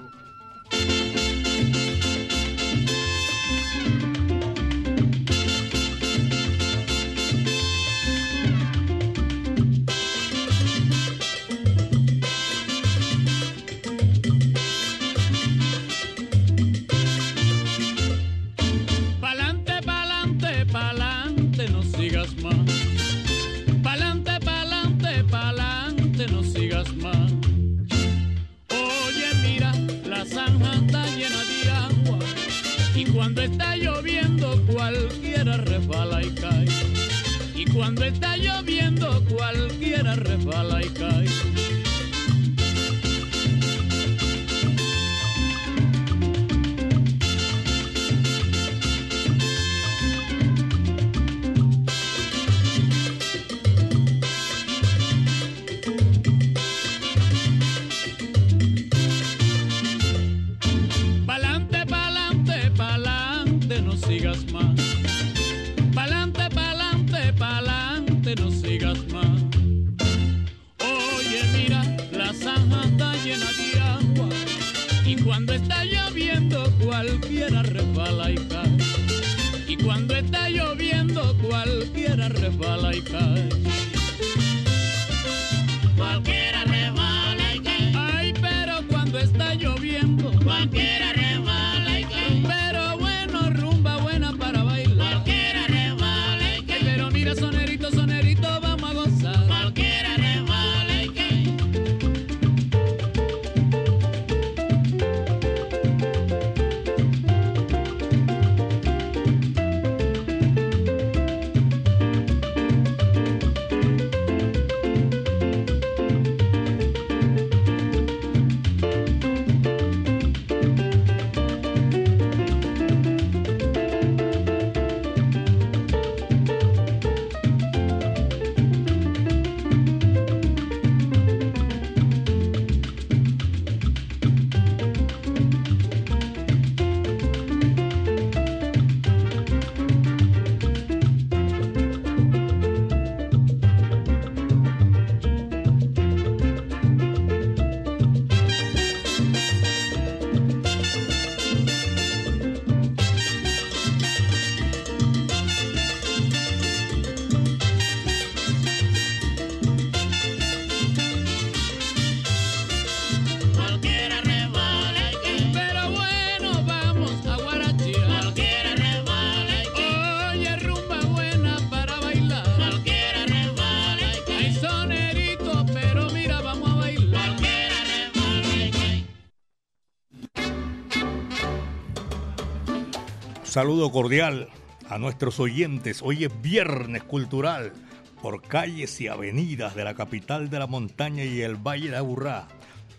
Saludo 183.54 183.92
cordial 183.92 184.50
a 184.90 184.98
nuestros 184.98 185.40
oyentes. 185.40 186.02
Hoy 186.02 186.24
es 186.24 186.42
viernes 186.42 187.04
cultural 187.04 187.72
por 188.20 188.42
calles 188.42 189.00
y 189.00 189.08
avenidas 189.08 189.76
de 189.76 189.84
la 189.84 189.94
capital 189.94 190.50
de 190.50 190.58
la 190.58 190.66
montaña 190.66 191.24
y 191.24 191.44
el 191.44 191.56
Valle 191.56 191.92
de 191.92 191.98
Aburrá. 191.98 192.48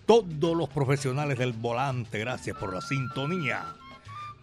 Todos 0.06 0.56
los 0.56 0.68
profesionales 0.68 1.38
del 1.38 1.54
volante, 1.54 2.20
gracias 2.20 2.56
por 2.56 2.72
la 2.72 2.80
sintonía. 2.82 3.74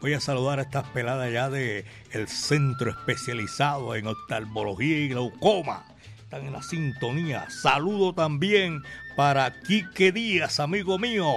Voy 0.01 0.13
a 0.13 0.19
saludar 0.19 0.59
a 0.59 0.63
estas 0.63 0.85
peladas 0.89 1.31
ya 1.31 1.49
de 1.49 1.85
el 2.11 2.27
centro 2.27 2.91
especializado 2.91 3.95
en 3.95 4.07
oftalmología 4.07 4.97
y 4.97 5.07
glaucoma. 5.07 5.85
Están 6.23 6.45
en 6.45 6.51
la 6.51 6.61
sintonía. 6.61 7.49
Saludo 7.49 8.13
también 8.13 8.83
para 9.15 9.61
Quique 9.61 10.11
Díaz, 10.11 10.59
amigo 10.59 10.99
mío. 10.99 11.35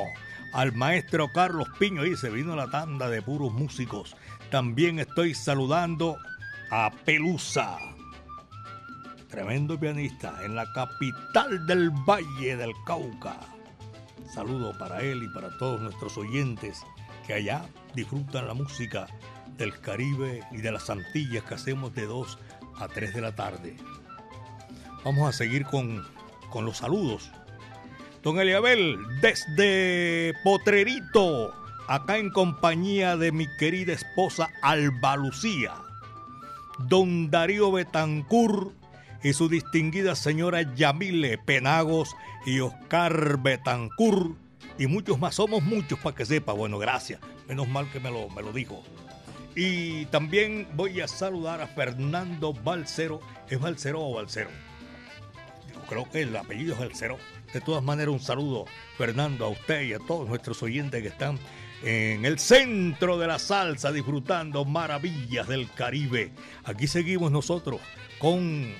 Al 0.52 0.72
maestro 0.72 1.30
Carlos 1.32 1.68
Piño, 1.78 2.04
y 2.06 2.16
se 2.16 2.30
vino 2.30 2.56
la 2.56 2.68
tanda 2.70 3.08
de 3.08 3.22
puros 3.22 3.52
músicos 3.52 4.16
también 4.54 5.00
estoy 5.00 5.34
saludando 5.34 6.16
a 6.70 6.88
Pelusa, 7.04 7.76
tremendo 9.28 9.80
pianista 9.80 10.44
en 10.44 10.54
la 10.54 10.64
capital 10.72 11.66
del 11.66 11.90
Valle 11.90 12.56
del 12.56 12.70
Cauca. 12.86 13.36
Saludo 14.32 14.72
para 14.78 15.00
él 15.00 15.24
y 15.24 15.28
para 15.34 15.58
todos 15.58 15.80
nuestros 15.80 16.16
oyentes 16.16 16.84
que 17.26 17.34
allá 17.34 17.66
disfrutan 17.96 18.46
la 18.46 18.54
música 18.54 19.08
del 19.56 19.76
Caribe 19.80 20.44
y 20.52 20.58
de 20.58 20.70
las 20.70 20.88
Antillas 20.88 21.42
que 21.42 21.54
hacemos 21.54 21.92
de 21.92 22.06
2 22.06 22.38
a 22.76 22.86
3 22.86 23.12
de 23.12 23.20
la 23.20 23.34
tarde. 23.34 23.76
Vamos 25.04 25.28
a 25.28 25.32
seguir 25.32 25.64
con, 25.64 26.06
con 26.50 26.64
los 26.64 26.76
saludos. 26.76 27.28
Don 28.22 28.38
Eliabel, 28.38 29.00
desde 29.20 30.32
Potrerito, 30.44 31.63
acá 31.87 32.18
en 32.18 32.31
compañía 32.31 33.16
de 33.16 33.33
mi 33.33 33.47
querida 33.57 33.92
esposa 33.92 34.51
Alba 34.62 35.16
Lucía, 35.16 35.75
don 36.79 37.31
Darío 37.31 37.73
Betancur 37.73 38.73
y 39.23 39.33
su 39.33 39.49
distinguida 39.49 40.14
señora 40.14 40.62
Yamile 40.75 41.38
Penagos 41.38 42.14
y 42.47 42.61
Oscar 42.61 43.38
Betancur 43.38 44.37
y 44.79 44.87
muchos 44.87 45.18
más, 45.18 45.35
somos 45.37 45.62
muchos 45.62 45.99
para 46.01 46.16
que 46.16 46.27
sepa, 46.27 46.53
bueno, 46.53 46.79
gracias, 46.79 47.20
menos 47.49 47.68
mal 47.68 47.90
que 47.90 48.01
me 48.01 48.11
lo, 48.11 48.29
me 48.31 48.42
lo 48.42 48.53
dijo. 48.53 48.83
Y 49.55 50.07
también 50.07 50.66
voy 50.75 51.01
a 51.01 51.07
saludar 51.07 51.61
a 51.61 51.68
Fernando 51.68 52.53
Balcero, 52.53 53.20
¿es 53.49 53.61
Balcero 53.61 54.01
o 54.03 54.14
Balcero? 54.14 54.51
creo 55.88 56.11
que 56.11 56.23
el 56.23 56.35
apellido 56.37 56.75
es 56.75 56.81
Balcero. 56.81 57.18
De 57.53 57.61
todas 57.61 57.83
maneras, 57.83 58.12
un 58.12 58.20
saludo, 58.20 58.66
Fernando, 58.99 59.44
a 59.44 59.49
usted 59.49 59.83
y 59.83 59.92
a 59.92 59.99
todos 59.99 60.29
nuestros 60.29 60.62
oyentes 60.62 61.03
que 61.03 61.09
están 61.09 61.38
en 61.82 62.24
el 62.24 62.38
centro 62.38 63.18
de 63.18 63.26
la 63.26 63.38
salsa 63.38 63.92
disfrutando 63.92 64.64
maravillas 64.64 65.48
del 65.48 65.70
Caribe. 65.70 66.32
Aquí 66.64 66.87
seguimos 66.87 67.30
nosotros 67.30 67.80
con 68.18 68.74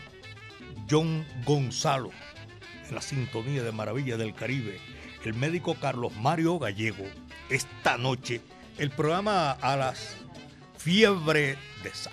John 0.91 1.27
Gonzalo 1.45 2.11
en 2.89 2.95
la 2.95 3.03
sintonía 3.03 3.63
de 3.63 3.73
Maravillas 3.73 4.19
del 4.19 4.35
Caribe. 4.35 4.79
El 5.25 5.35
médico 5.35 5.75
Carlos 5.81 6.15
Mario 6.17 6.59
Gallego. 6.59 7.05
Esta 7.49 7.97
noche, 7.97 8.43
el 8.79 8.91
programa 8.91 9.53
a 9.53 9.77
las 9.77 10.17
fiebre 10.77 11.57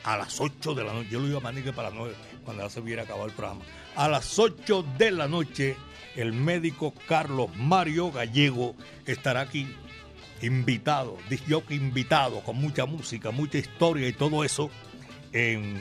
a 0.03 0.17
las 0.17 0.39
8 0.39 0.73
de 0.75 0.83
la 0.83 0.93
noche. 0.93 1.09
Yo 1.09 1.19
lo 1.19 1.27
iba 1.27 1.37
a 1.37 1.41
mandar 1.41 1.73
para 1.73 1.89
las 1.89 1.97
9 1.97 2.15
cuando 2.45 2.63
ya 2.63 2.69
se 2.69 2.79
hubiera 2.79 3.03
acabado 3.03 3.27
el 3.27 3.33
programa. 3.33 3.61
A 3.95 4.07
las 4.07 4.39
8 4.39 4.85
de 4.97 5.11
la 5.11 5.27
noche, 5.27 5.75
el 6.15 6.33
médico 6.33 6.93
Carlos 7.07 7.49
Mario 7.55 8.11
Gallego 8.11 8.75
estará 9.05 9.41
aquí 9.41 9.67
invitado, 10.41 11.17
que 11.29 11.75
invitado, 11.75 12.41
con 12.41 12.57
mucha 12.57 12.85
música, 12.85 13.31
mucha 13.31 13.57
historia 13.57 14.07
y 14.07 14.13
todo 14.13 14.43
eso 14.43 14.69
en 15.33 15.79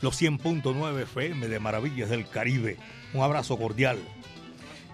los 0.00 0.20
100.9 0.20 1.02
FM 1.02 1.48
de 1.48 1.58
Maravillas 1.60 2.10
del 2.10 2.28
Caribe. 2.28 2.76
Un 3.12 3.22
abrazo 3.22 3.56
cordial. 3.56 3.98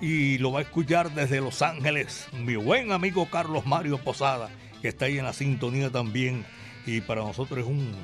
Y 0.01 0.39
lo 0.39 0.53
va 0.53 0.61
a 0.61 0.63
escuchar 0.63 1.15
desde 1.15 1.41
Los 1.41 1.63
Ángeles 1.63 2.27
mi 2.33 2.57
buen 2.57 2.93
amigo 2.93 3.29
Carlos 3.31 3.65
Mario 3.67 3.99
Posada, 3.99 4.51
que 4.83 4.89
está 4.89 5.07
ahí 5.07 5.19
en 5.19 5.25
la 5.25 5.33
sintonía 5.33 5.91
también. 5.91 6.45
Y 6.87 7.01
para 7.01 7.23
nosotros 7.23 7.61
es 7.61 7.67
un 7.67 7.95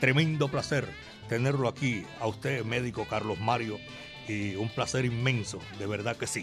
tremendo 0.00 0.48
placer 0.48 0.86
tenerlo 1.28 1.68
aquí, 1.68 2.04
a 2.20 2.26
usted, 2.26 2.64
médico 2.64 3.06
Carlos 3.08 3.38
Mario, 3.38 3.78
y 4.26 4.56
un 4.56 4.68
placer 4.68 5.04
inmenso, 5.04 5.60
de 5.78 5.86
verdad 5.86 6.16
que 6.16 6.26
sí. 6.26 6.42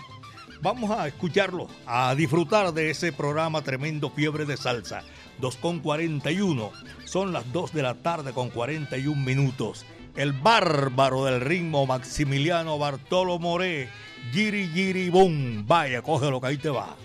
Vamos 0.62 0.90
a 0.92 1.08
escucharlo, 1.08 1.68
a 1.86 2.16
disfrutar 2.16 2.74
de 2.74 2.90
ese 2.90 3.12
programa 3.12 3.62
tremendo 3.62 4.10
Fiebre 4.10 4.46
de 4.46 4.58
Salsa. 4.58 5.04
2.41, 5.42 6.72
son 7.06 7.32
las 7.32 7.52
2 7.54 7.74
de 7.74 7.84
la 7.84 7.94
tarde 7.96 8.34
con 8.34 8.50
41 8.50 9.22
minutos. 9.22 9.86
El 10.16 10.34
bárbaro 10.34 11.26
del 11.26 11.42
ritmo 11.42 11.86
Maximiliano 11.86 12.80
Bartolo 12.80 13.38
Moré, 13.38 13.90
Giri 14.32 14.68
Giri 14.74 15.10
Boom. 15.10 15.66
Vaya, 15.68 16.02
cógelo 16.02 16.42
que 16.42 16.48
ahí 16.48 16.58
te 16.58 16.70
va. 16.70 16.96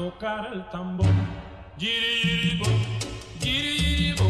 Tocar 0.00 0.50
el 0.54 0.64
tambor. 0.70 1.06
Giribo, 1.78 2.64
giribo, 3.38 4.24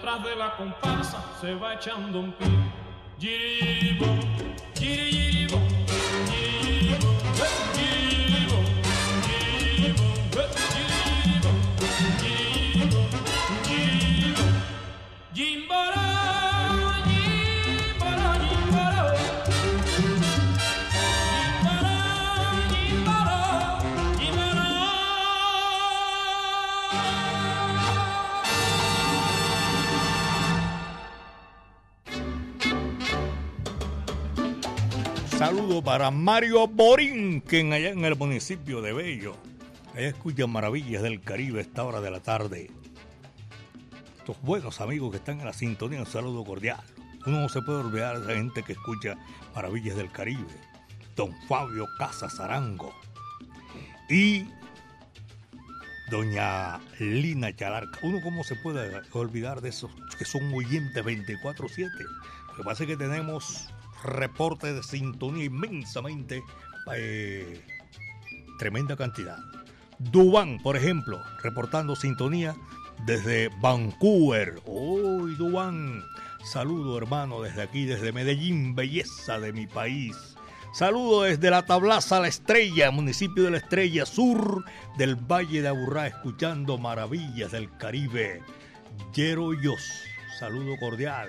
atrás 0.00 0.24
de 0.24 0.34
la 0.34 0.56
comparsa 0.56 1.22
se 1.38 1.54
va 1.54 1.74
echando 1.74 2.20
un 2.20 2.32
pie. 2.32 2.48
Giribo, 3.18 4.06
giribo, 4.74 5.58
giribo. 6.26 7.69
Para 35.84 36.10
Mario 36.10 36.68
Borinquen 36.68 37.72
allá 37.72 37.90
en 37.90 38.04
el 38.04 38.14
municipio 38.14 38.82
de 38.82 38.92
Bello. 38.92 39.34
Allá 39.94 40.08
escuchan 40.08 40.50
maravillas 40.50 41.02
del 41.02 41.20
Caribe 41.20 41.58
a 41.58 41.62
esta 41.62 41.84
hora 41.84 42.00
de 42.00 42.10
la 42.10 42.20
tarde. 42.20 42.70
Estos 44.18 44.40
buenos 44.42 44.80
amigos 44.80 45.10
que 45.10 45.16
están 45.16 45.40
en 45.40 45.46
la 45.46 45.52
sintonía, 45.52 46.00
un 46.00 46.06
saludo 46.06 46.44
cordial. 46.44 46.80
Uno 47.26 47.40
no 47.40 47.48
se 47.48 47.62
puede 47.62 47.80
olvidar 47.80 48.18
de 48.18 48.24
esa 48.24 48.34
gente 48.34 48.62
que 48.62 48.72
escucha 48.74 49.16
maravillas 49.54 49.96
del 49.96 50.12
Caribe. 50.12 50.54
Don 51.16 51.34
Fabio 51.48 51.86
Casas 51.98 52.38
Arango. 52.38 52.94
Y 54.08 54.46
doña 56.10 56.78
Lina 56.98 57.56
Chalarca. 57.56 57.98
Uno 58.02 58.20
cómo 58.22 58.44
se 58.44 58.54
puede 58.56 59.00
olvidar 59.12 59.60
de 59.60 59.70
esos 59.70 59.90
que 60.18 60.24
son 60.24 60.52
oyentes 60.52 61.04
24/7. 61.04 62.04
Lo 62.48 62.54
que 62.54 62.62
pasa 62.64 62.84
es 62.84 62.88
que 62.88 62.96
tenemos 62.96 63.70
reporte 64.02 64.72
de 64.72 64.82
sintonía 64.82 65.44
inmensamente 65.44 66.42
eh, 66.94 67.64
tremenda 68.58 68.96
cantidad. 68.96 69.38
Dubán, 69.98 70.58
por 70.62 70.76
ejemplo, 70.76 71.22
reportando 71.42 71.94
sintonía 71.94 72.56
desde 73.04 73.50
Vancouver. 73.60 74.60
¡Uy, 74.64 75.34
Dubán! 75.34 76.02
Saludo, 76.44 76.96
hermano, 76.96 77.42
desde 77.42 77.62
aquí, 77.62 77.84
desde 77.84 78.12
Medellín, 78.12 78.74
belleza 78.74 79.38
de 79.38 79.52
mi 79.52 79.66
país. 79.66 80.16
Saludo 80.72 81.22
desde 81.22 81.50
la 81.50 81.66
Tablaza 81.66 82.20
La 82.20 82.28
Estrella, 82.28 82.90
municipio 82.90 83.42
de 83.42 83.50
la 83.50 83.56
Estrella 83.58 84.06
Sur 84.06 84.64
del 84.96 85.16
Valle 85.16 85.62
de 85.62 85.68
Aburrá, 85.68 86.06
escuchando 86.06 86.78
maravillas 86.78 87.50
del 87.50 87.76
Caribe. 87.76 88.40
Yeroyos, 89.12 89.82
saludo 90.38 90.76
cordial. 90.78 91.28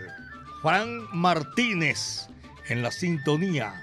Fran 0.62 1.08
Martínez, 1.12 2.30
en 2.68 2.82
la 2.82 2.92
sintonía. 2.92 3.82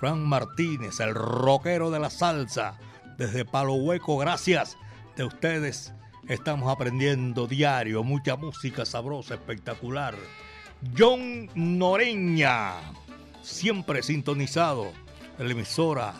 Fran 0.00 0.26
Martínez, 0.26 1.00
el 1.00 1.14
rockero 1.14 1.90
de 1.90 1.98
la 1.98 2.10
salsa, 2.10 2.78
desde 3.16 3.44
Palo 3.44 3.74
Hueco, 3.74 4.18
gracias 4.18 4.76
de 5.16 5.24
ustedes. 5.24 5.92
Estamos 6.28 6.70
aprendiendo 6.70 7.46
diario, 7.46 8.02
mucha 8.02 8.36
música 8.36 8.84
sabrosa, 8.84 9.34
espectacular. 9.34 10.14
John 10.96 11.48
Noreña, 11.54 12.74
siempre 13.42 14.02
sintonizado 14.02 14.92
en 15.38 15.46
la 15.46 15.52
emisora. 15.52 16.14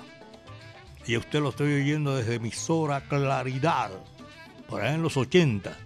Y 1.07 1.16
usted 1.16 1.41
lo 1.41 1.51
estoy 1.51 1.82
oyendo 1.82 2.16
desde 2.16 2.37
emisora 2.37 3.03
Claridad, 3.03 3.91
por 4.68 4.80
allá 4.80 4.95
en 4.95 5.03
los 5.03 5.16
80. 5.16 5.76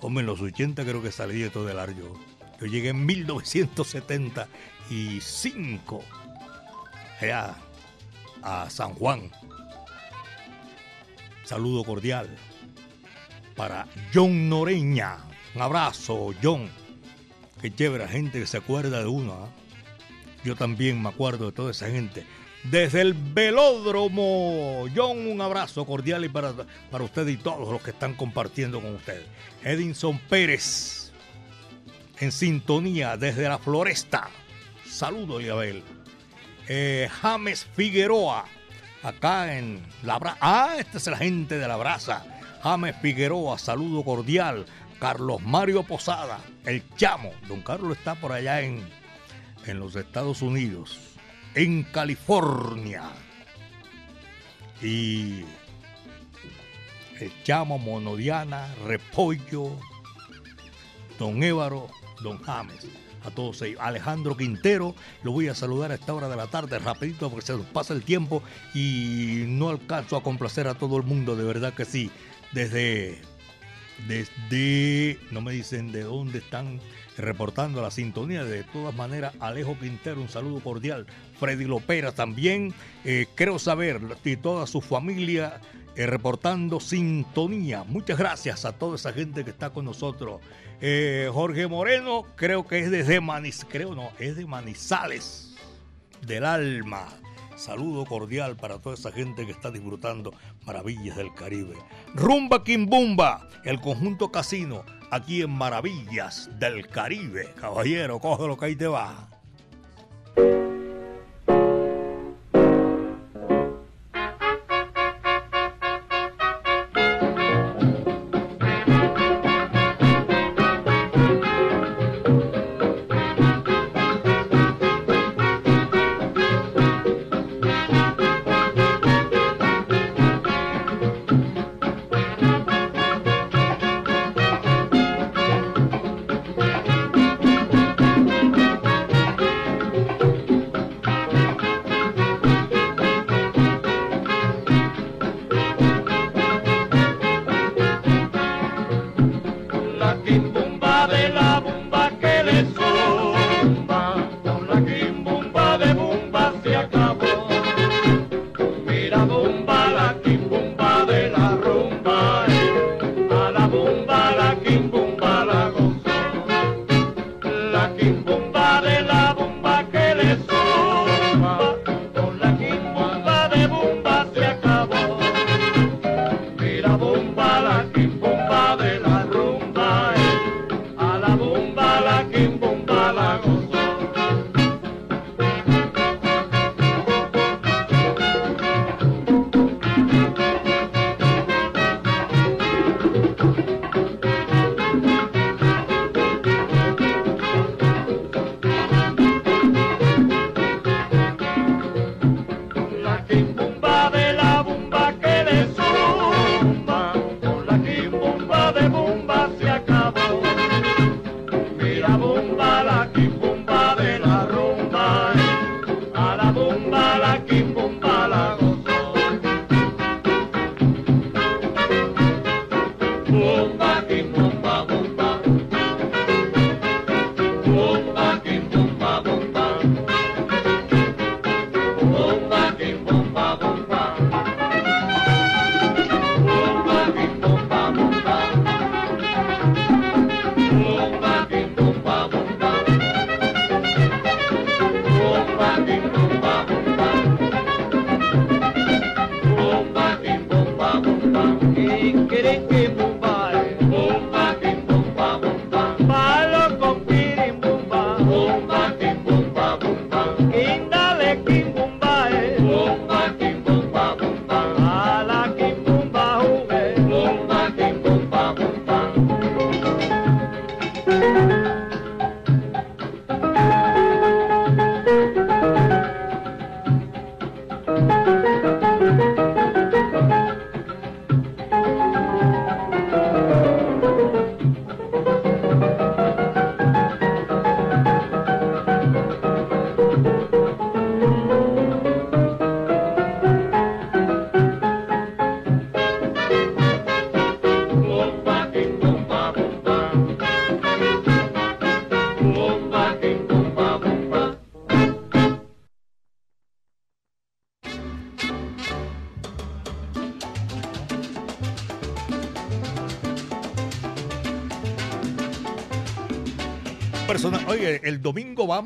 Hombre, 0.00 0.20
en 0.20 0.26
los 0.26 0.40
80 0.40 0.84
creo 0.84 1.02
que 1.02 1.12
salí 1.12 1.40
de 1.40 1.50
todo 1.50 1.70
el 1.70 1.78
arjo. 1.78 2.18
Yo 2.60 2.66
llegué 2.66 2.90
en 2.90 3.06
1975 4.88 6.04
allá 7.20 7.54
a 8.42 8.70
San 8.70 8.94
Juan. 8.94 9.30
Saludo 11.44 11.84
cordial 11.84 12.28
para 13.54 13.86
John 14.12 14.48
Noreña. 14.48 15.18
Un 15.54 15.62
abrazo, 15.62 16.34
John. 16.42 16.68
Qué 17.60 17.74
chévere, 17.74 18.06
gente 18.08 18.40
que 18.40 18.46
se 18.46 18.58
acuerda 18.58 19.00
de 19.00 19.06
uno. 19.06 19.32
¿ah? 19.32 19.48
Yo 20.44 20.54
también 20.54 21.02
me 21.02 21.08
acuerdo 21.08 21.46
de 21.46 21.52
toda 21.52 21.70
esa 21.70 21.88
gente. 21.88 22.26
Desde 22.64 23.00
el 23.00 23.14
velódromo, 23.14 24.86
John, 24.94 25.26
un 25.28 25.40
abrazo 25.40 25.86
cordial 25.86 26.24
y 26.24 26.28
para, 26.28 26.52
para 26.90 27.04
usted 27.04 27.26
y 27.28 27.36
todos 27.36 27.70
los 27.70 27.80
que 27.80 27.90
están 27.90 28.14
compartiendo 28.14 28.80
con 28.80 28.94
usted. 28.96 29.24
Edinson 29.62 30.18
Pérez, 30.28 31.12
en 32.18 32.32
sintonía 32.32 33.16
desde 33.16 33.48
la 33.48 33.58
floresta. 33.58 34.28
Saludo, 34.96 35.42
Yabel. 35.42 35.84
Eh, 36.68 37.06
James 37.20 37.66
Figueroa, 37.74 38.46
acá 39.02 39.58
en 39.58 39.84
La 40.02 40.18
Brasa. 40.18 40.38
Ah, 40.40 40.76
esta 40.78 40.96
es 40.96 41.06
la 41.06 41.18
gente 41.18 41.58
de 41.58 41.68
La 41.68 41.76
Brasa. 41.76 42.24
James 42.62 42.96
Figueroa, 43.02 43.58
saludo 43.58 44.02
cordial. 44.02 44.64
Carlos 44.98 45.42
Mario 45.42 45.82
Posada, 45.82 46.38
el 46.64 46.82
chamo. 46.96 47.32
Don 47.46 47.60
Carlos 47.60 47.98
está 47.98 48.14
por 48.14 48.32
allá 48.32 48.62
en, 48.62 48.88
en 49.66 49.78
los 49.80 49.94
Estados 49.96 50.40
Unidos, 50.40 50.98
en 51.54 51.82
California. 51.82 53.02
Y 54.80 55.44
el 57.20 57.42
chamo 57.44 57.76
Monodiana, 57.76 58.74
Repollo, 58.86 59.78
Don 61.18 61.42
Évaro, 61.42 61.88
don 62.22 62.42
James, 62.42 62.86
a 63.26 63.30
todos 63.30 63.60
ellos. 63.62 63.80
Alejandro 63.80 64.36
Quintero, 64.36 64.94
lo 65.22 65.32
voy 65.32 65.48
a 65.48 65.54
saludar 65.54 65.92
a 65.92 65.94
esta 65.94 66.14
hora 66.14 66.28
de 66.28 66.36
la 66.36 66.46
tarde, 66.46 66.78
rapidito, 66.78 67.30
porque 67.30 67.46
se 67.46 67.56
nos 67.56 67.66
pasa 67.66 67.94
el 67.94 68.02
tiempo 68.02 68.42
y 68.74 69.44
no 69.46 69.68
alcanzo 69.68 70.16
a 70.16 70.22
complacer 70.22 70.68
a 70.68 70.74
todo 70.74 70.96
el 70.96 71.02
mundo, 71.02 71.36
de 71.36 71.44
verdad 71.44 71.74
que 71.74 71.84
sí. 71.84 72.10
Desde, 72.52 73.20
desde, 74.08 75.18
no 75.30 75.40
me 75.40 75.52
dicen 75.52 75.92
de 75.92 76.02
dónde 76.02 76.38
están 76.38 76.80
reportando 77.18 77.82
la 77.82 77.90
sintonía. 77.90 78.44
De 78.44 78.62
todas 78.64 78.94
maneras, 78.94 79.34
Alejo 79.40 79.78
Quintero, 79.78 80.20
un 80.20 80.28
saludo 80.28 80.60
cordial. 80.60 81.06
Freddy 81.38 81.64
Lopera 81.64 82.12
también, 82.12 82.72
eh, 83.04 83.26
creo 83.34 83.58
saber, 83.58 84.00
y 84.24 84.36
toda 84.36 84.66
su 84.66 84.80
familia 84.80 85.60
eh, 85.96 86.06
reportando 86.06 86.78
sintonía. 86.78 87.82
Muchas 87.84 88.18
gracias 88.18 88.64
a 88.64 88.72
toda 88.72 88.96
esa 88.96 89.12
gente 89.12 89.44
que 89.44 89.50
está 89.50 89.70
con 89.70 89.84
nosotros. 89.84 90.40
Eh, 90.80 91.30
Jorge 91.32 91.66
Moreno, 91.66 92.24
creo 92.36 92.66
que 92.66 92.80
es 92.80 92.90
desde 92.90 93.20
Manizales, 93.20 93.72
creo 93.72 93.94
no, 93.94 94.10
es 94.18 94.36
de 94.36 94.46
Manizales, 94.46 95.56
del 96.26 96.44
alma. 96.44 97.06
Saludo 97.56 98.04
cordial 98.04 98.56
para 98.56 98.78
toda 98.78 98.94
esa 98.94 99.10
gente 99.10 99.46
que 99.46 99.52
está 99.52 99.70
disfrutando 99.70 100.34
maravillas 100.66 101.16
del 101.16 101.32
Caribe. 101.32 101.74
Rumba 102.14 102.62
Kimbumba, 102.62 103.48
el 103.64 103.80
conjunto 103.80 104.30
casino, 104.30 104.84
aquí 105.10 105.40
en 105.40 105.50
Maravillas 105.50 106.50
del 106.58 106.86
Caribe. 106.88 107.54
Caballero, 107.58 108.18
coge 108.18 108.46
lo 108.46 108.58
que 108.58 108.66
ahí 108.66 108.76
te 108.76 108.86
va. 108.86 109.30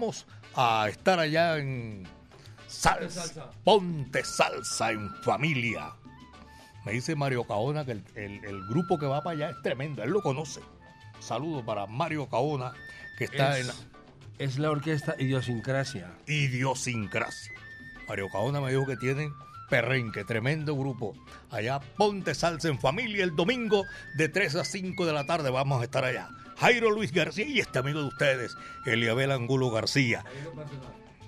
Vamos 0.01 0.27
a 0.55 0.89
estar 0.89 1.19
allá 1.19 1.59
en 1.59 2.09
Salsa. 2.67 3.51
Ponte 3.63 4.25
salsa 4.25 4.93
en 4.93 5.11
familia. 5.23 5.93
Me 6.87 6.93
dice 6.93 7.15
Mario 7.15 7.45
Caona 7.45 7.85
que 7.85 8.01
el, 8.15 8.67
grupo 8.71 8.99
que 8.99 9.05
va 9.05 9.23
para 9.23 9.37
allá 9.37 9.51
es 9.51 9.63
tremendo. 9.63 10.03
Él 10.03 10.09
lo 10.09 10.23
conoce. 10.23 10.63
Saludo 11.19 11.63
para 11.67 11.87
Mario 11.87 12.31
Caona, 12.31 12.73
que 13.19 13.25
está 13.25 13.59
es, 13.59 13.69
en. 13.69 13.75
Es 14.39 14.59
la 14.59 14.71
orquesta 14.71 15.17
Idiosincrasia. 15.19 16.17
Idiosincrasia. 16.27 17.53
Mario 18.09 18.31
Caona 18.31 18.63
me 18.63 18.71
dijo 18.71 18.87
que 18.87 18.97
tienen 18.97 19.35
perrenque, 19.69 20.25
tremendo 20.25 20.75
grupo. 20.77 21.13
Allá 21.51 21.79
Ponte 21.79 22.35
Salsa 22.35 22.69
en 22.69 22.81
Familia 22.81 23.23
el 23.23 23.37
domingo 23.37 23.85
de 24.17 24.31
3 24.31 24.57
a 24.57 24.65
5 24.65 25.05
de 25.05 25.13
la 25.13 25.27
tarde 25.27 25.51
vamos 25.51 25.83
a 25.83 25.85
estar 25.85 26.07
allá. 26.07 26.31
Jairo 26.61 26.91
Luis 26.91 27.11
García 27.11 27.47
y 27.47 27.59
este 27.59 27.79
amigo 27.79 28.01
de 28.01 28.09
ustedes, 28.09 28.55
Eliabel 28.85 29.33
Angulo 29.33 29.71
García. 29.71 30.25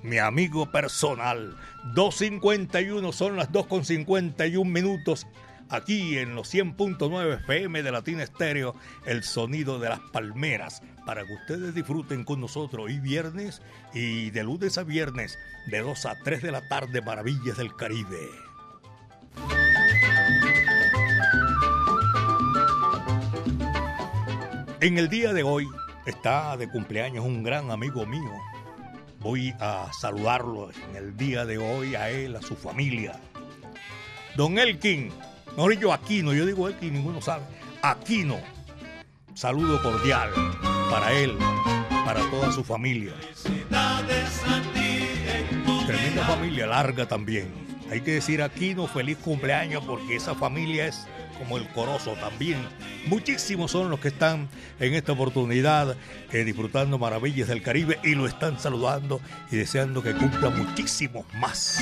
Mi 0.02 0.18
amigo 0.18 0.70
personal. 0.70 1.56
2.51 1.94 3.12
son 3.12 3.36
las 3.36 3.50
2.51 3.50 4.62
minutos 4.66 5.26
aquí 5.70 6.18
en 6.18 6.34
los 6.34 6.52
100.9 6.52 7.44
FM 7.44 7.82
de 7.82 7.90
Latina 7.90 8.22
Estéreo, 8.22 8.74
el 9.06 9.22
sonido 9.22 9.78
de 9.78 9.88
las 9.88 10.00
palmeras, 10.00 10.82
para 11.06 11.24
que 11.24 11.32
ustedes 11.32 11.74
disfruten 11.74 12.24
con 12.24 12.38
nosotros 12.38 12.84
hoy 12.84 12.98
viernes 12.98 13.62
y 13.94 14.28
de 14.30 14.44
lunes 14.44 14.76
a 14.76 14.82
viernes, 14.82 15.38
de 15.70 15.80
2 15.80 16.06
a 16.06 16.18
3 16.22 16.42
de 16.42 16.52
la 16.52 16.68
tarde, 16.68 17.00
Maravillas 17.00 17.56
del 17.56 17.74
Caribe. 17.74 18.28
En 24.82 24.98
el 24.98 25.08
día 25.08 25.32
de 25.32 25.44
hoy 25.44 25.68
está 26.06 26.56
de 26.56 26.68
cumpleaños 26.68 27.24
un 27.24 27.44
gran 27.44 27.70
amigo 27.70 28.04
mío. 28.04 28.32
Voy 29.20 29.54
a 29.60 29.88
saludarlo 29.92 30.70
en 30.72 30.96
el 30.96 31.16
día 31.16 31.44
de 31.46 31.56
hoy 31.56 31.94
a 31.94 32.10
él, 32.10 32.34
a 32.34 32.42
su 32.42 32.56
familia. 32.56 33.12
Don 34.36 34.58
Elkin, 34.58 35.12
no 35.56 35.70
yo 35.70 35.92
Aquino, 35.92 36.34
yo 36.34 36.44
digo 36.44 36.66
Elkin, 36.66 36.94
ninguno 36.94 37.22
sabe. 37.22 37.44
Aquino, 37.80 38.40
saludo 39.34 39.80
cordial 39.80 40.30
para 40.90 41.12
él, 41.12 41.38
para 42.04 42.28
toda 42.28 42.50
su 42.50 42.64
familia. 42.64 43.12
Tremenda 45.86 46.26
familia, 46.26 46.66
larga 46.66 47.06
también. 47.06 47.54
Hay 47.88 48.00
que 48.00 48.14
decir 48.14 48.42
Aquino 48.42 48.88
feliz 48.88 49.18
cumpleaños 49.18 49.84
porque 49.84 50.16
esa 50.16 50.34
familia 50.34 50.88
es 50.88 51.06
como 51.42 51.58
el 51.58 51.66
Corozo 51.68 52.12
también. 52.12 52.58
Muchísimos 53.06 53.72
son 53.72 53.90
los 53.90 53.98
que 53.98 54.08
están 54.08 54.48
en 54.78 54.94
esta 54.94 55.12
oportunidad 55.12 55.96
eh, 56.32 56.44
disfrutando 56.44 56.98
maravillas 56.98 57.48
del 57.48 57.62
Caribe 57.62 57.98
y 58.04 58.14
lo 58.14 58.26
están 58.26 58.60
saludando 58.60 59.20
y 59.50 59.56
deseando 59.56 60.02
que 60.02 60.14
cumpla 60.14 60.50
muchísimos 60.50 61.26
más. 61.34 61.80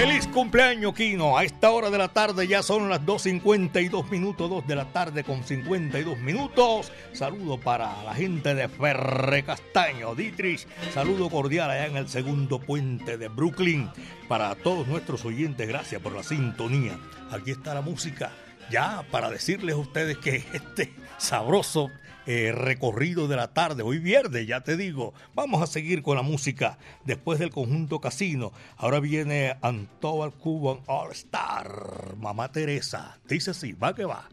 Feliz 0.00 0.26
cumpleaños, 0.28 0.94
Kino. 0.94 1.36
A 1.36 1.44
esta 1.44 1.70
hora 1.70 1.90
de 1.90 1.98
la 1.98 2.08
tarde 2.08 2.48
ya 2.48 2.62
son 2.62 2.88
las 2.88 3.02
2.52 3.02 4.08
minutos, 4.08 4.48
2 4.48 4.66
de 4.66 4.74
la 4.74 4.86
tarde 4.86 5.24
con 5.24 5.44
52 5.44 6.18
minutos. 6.20 6.90
Saludo 7.12 7.60
para 7.60 8.02
la 8.04 8.14
gente 8.14 8.54
de 8.54 8.66
Ferre 8.70 9.42
Castaño, 9.44 10.14
Dietrich. 10.14 10.66
Saludo 10.94 11.28
cordial 11.28 11.70
allá 11.70 11.86
en 11.86 11.98
el 11.98 12.08
segundo 12.08 12.58
puente 12.60 13.18
de 13.18 13.28
Brooklyn. 13.28 13.90
Para 14.26 14.54
todos 14.54 14.88
nuestros 14.88 15.22
oyentes, 15.26 15.68
gracias 15.68 16.00
por 16.00 16.12
la 16.14 16.22
sintonía. 16.22 16.98
Aquí 17.30 17.50
está 17.50 17.74
la 17.74 17.82
música. 17.82 18.32
Ya 18.70 19.04
para 19.10 19.28
decirles 19.28 19.74
a 19.74 19.80
ustedes 19.80 20.16
que 20.16 20.36
este 20.54 20.94
sabroso 21.18 21.90
eh, 22.26 22.52
recorrido 22.52 23.28
de 23.28 23.36
la 23.36 23.52
tarde, 23.52 23.82
hoy 23.82 23.98
viernes, 23.98 24.46
ya 24.46 24.60
te 24.60 24.76
digo. 24.76 25.14
Vamos 25.34 25.62
a 25.62 25.66
seguir 25.66 26.02
con 26.02 26.16
la 26.16 26.22
música 26.22 26.78
después 27.04 27.38
del 27.38 27.50
conjunto 27.50 28.00
casino. 28.00 28.52
Ahora 28.76 29.00
viene 29.00 29.56
Antobal 29.62 30.32
Cuban 30.32 30.80
All 30.86 31.12
Star, 31.12 32.14
Mamá 32.16 32.52
Teresa. 32.52 33.18
Dice 33.26 33.52
así, 33.52 33.72
va 33.72 33.94
que 33.94 34.04
va. 34.04 34.28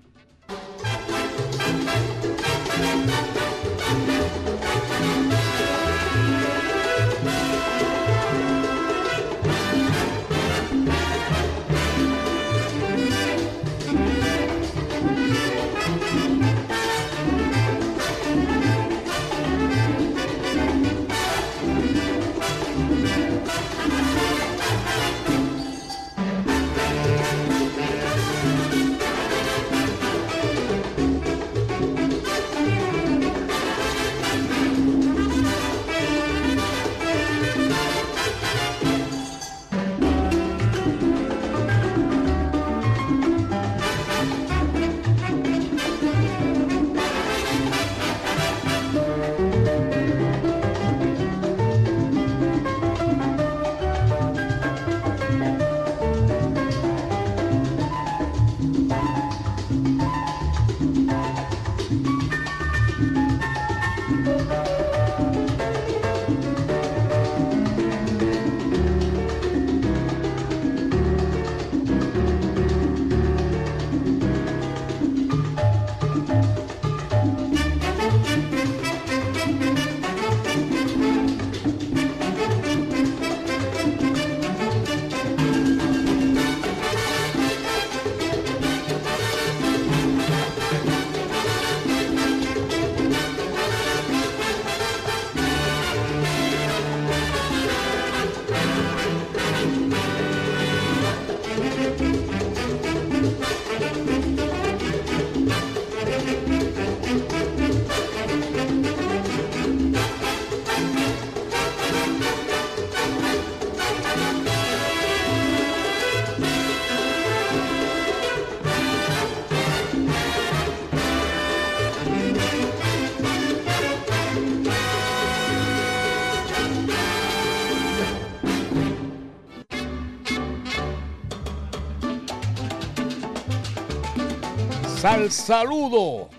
Sal 135.29 135.67
Saludo. 135.67 136.29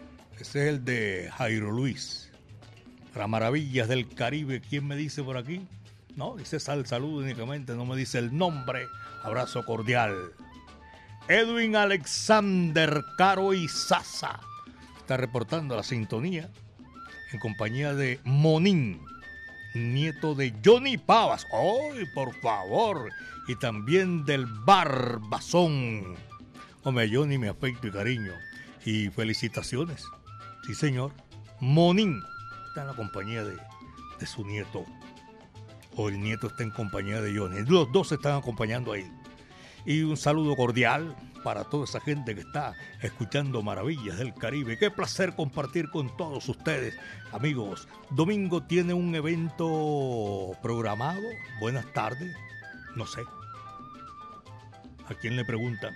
Ese 0.41 0.62
es 0.62 0.68
el 0.68 0.84
de 0.84 1.30
Jairo 1.36 1.70
Luis. 1.70 2.30
Para 3.12 3.26
Maravillas 3.26 3.86
del 3.86 4.09
Caribe, 4.09 4.62
¿quién 4.62 4.86
me 4.86 4.97
dice 4.97 5.22
por 5.22 5.36
aquí? 5.36 5.66
No, 6.16 6.36
dice 6.36 6.59
Sal 6.59 6.86
Saludo 6.86 7.18
únicamente, 7.18 7.74
no 7.74 7.84
me 7.84 7.97
dice 7.97 8.18
el 8.18 8.34
nombre. 8.34 8.86
Abrazo 9.22 9.66
cordial. 9.66 10.32
Edwin 11.28 11.76
Alexander 11.76 13.05
Caro 13.18 13.53
y 13.53 13.68
Sasa 13.68 14.41
está 14.99 15.18
reportando 15.18 15.76
la 15.76 15.82
sintonía 15.82 16.49
en 17.32 17.41
compañía 17.41 17.93
de 17.93 18.20
Monín, 18.24 19.03
nieto 19.74 20.34
de 20.34 20.55
Johnny 20.64 20.97
Pavas. 20.97 21.47
¡Ay, 21.53 22.07
por 22.14 22.34
favor! 22.41 23.11
Y 23.49 23.57
también 23.57 24.24
del 24.24 24.47
Barbazón. 24.47 26.16
Hombre, 26.84 27.11
Johnny, 27.12 27.36
mi 27.36 27.49
afecto 27.49 27.86
y 27.86 27.91
cariño 27.91 28.32
y 28.85 29.09
felicitaciones. 29.11 30.05
Sí, 30.66 30.74
señor. 30.74 31.12
Monín 31.61 32.22
está 32.68 32.83
en 32.83 32.87
la 32.89 32.95
compañía 32.95 33.45
de, 33.45 33.57
de 34.18 34.26
su 34.26 34.45
nieto. 34.45 34.85
O 35.97 36.09
el 36.09 36.20
nieto 36.20 36.47
está 36.47 36.62
en 36.62 36.70
compañía 36.70 37.20
de 37.20 37.37
Johnny. 37.37 37.64
Los 37.66 37.91
dos 37.93 38.09
se 38.09 38.14
están 38.14 38.37
acompañando 38.37 38.93
ahí. 38.93 39.11
Y 39.85 40.03
un 40.03 40.16
saludo 40.16 40.55
cordial 40.55 41.16
para 41.43 41.64
toda 41.64 41.85
esa 41.85 42.01
gente 42.01 42.35
que 42.35 42.43
está 42.43 42.74
escuchando 43.01 43.62
Maravillas 43.62 44.18
del 44.18 44.35
Caribe. 44.35 44.79
Qué 44.79 44.91
placer 44.91 45.35
compartir 45.35 45.91
con 45.91 46.14
todos 46.16 46.49
ustedes. 46.49 46.95
Amigos, 47.33 47.89
domingo 48.11 48.62
tiene 48.62 48.93
un 48.95 49.14
evento 49.14 50.53
programado. 50.62 51.22
Buenas 51.61 51.91
tardes. 51.93 52.37
No 52.97 53.07
sé. 53.07 53.22
¿A 55.09 55.14
quién 55.14 55.37
le 55.37 55.45
preguntan? 55.45 55.95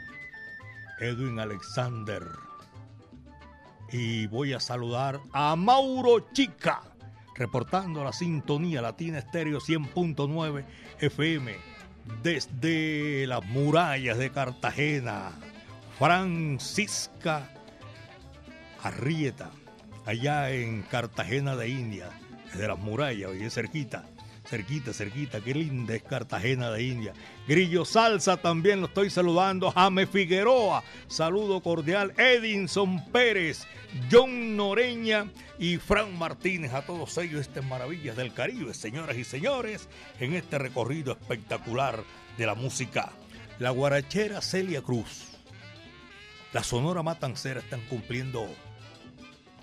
Edwin 1.01 1.39
Alexander 1.39 2.23
y 3.93 4.27
voy 4.27 4.55
a 4.55 4.61
saludar 4.61 5.21
a 5.33 5.55
Mauro 5.55 6.33
Chica. 6.33 6.83
reportando 7.35 8.05
la 8.05 8.13
sintonía 8.13 8.83
Latina 8.83 9.19
Estéreo 9.19 9.59
100.9 9.59 10.65
FM 11.01 11.57
desde 12.23 13.27
las 13.27 13.45
murallas 13.45 14.19
de 14.19 14.31
Cartagena. 14.31 15.33
Francisca 15.99 17.51
Arrieta, 18.83 19.51
allá 20.05 20.51
en 20.51 20.83
Cartagena 20.83 21.57
de 21.57 21.69
India, 21.69 22.11
desde 22.53 22.69
las 22.69 22.79
murallas, 22.79 23.31
oye, 23.31 23.49
cerquita, 23.51 24.05
cerquita, 24.53 24.93
cerquita, 24.93 25.41
qué 25.41 25.55
linda 25.55 25.95
es 25.95 26.03
Cartagena 26.03 26.71
de 26.71 26.83
India. 26.83 27.15
Grillo 27.49 27.87
Salsa 27.87 28.37
también 28.37 28.83
lo 28.83 28.87
estoy 28.87 29.09
saludando, 29.09 29.71
Jame 29.71 30.07
Figueroa, 30.07 30.85
saludo 31.07 31.63
cordial, 31.63 32.13
Edinson 32.19 33.03
Pérez, 33.11 33.67
John 34.11 34.55
Noreña 34.55 35.25
y 35.59 35.79
Fran 35.79 36.19
Martínez, 36.19 36.75
a 36.75 36.85
todos 36.85 37.17
ellos 37.17 37.41
estas 37.41 37.65
maravillas 37.65 38.15
del 38.15 38.35
Caribe, 38.35 38.75
señoras 38.75 39.17
y 39.17 39.25
señores, 39.25 39.89
en 40.21 40.35
este 40.35 40.59
recorrido 40.59 41.13
espectacular 41.13 42.05
de 42.37 42.45
la 42.45 42.55
música. 42.55 43.11
La 43.59 43.71
guarachera 43.71 44.43
Celia 44.43 44.83
Cruz, 44.83 45.29
la 46.53 46.63
Sonora 46.63 47.03
Matancera 47.03 47.61
están 47.61 47.81
cumpliendo 47.89 48.47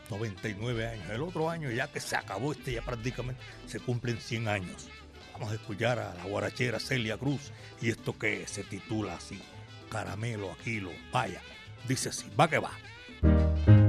99 0.10 0.88
años. 0.88 1.10
El 1.10 1.22
otro 1.22 1.50
año, 1.50 1.72
ya 1.72 1.88
que 1.88 2.00
se 2.00 2.16
acabó 2.16 2.52
este, 2.52 2.74
ya 2.74 2.82
prácticamente 2.82 3.42
se 3.68 3.80
cumplen 3.80 4.18
100 4.18 4.48
años. 4.48 4.90
Vamos 5.34 5.52
a 5.52 5.56
escuchar 5.56 6.00
a 6.00 6.14
la 6.16 6.24
guarachera 6.26 6.80
Celia 6.80 7.18
Cruz 7.18 7.52
y 7.82 7.90
esto 7.90 8.18
que 8.18 8.46
se 8.48 8.64
titula 8.64 9.16
así, 9.16 9.42
Caramelo 9.90 10.52
Aquilo. 10.52 10.92
Vaya, 11.14 11.42
dice 11.88 12.10
así, 12.10 12.30
va 12.38 12.50
que 12.50 12.60
va. 12.60 13.89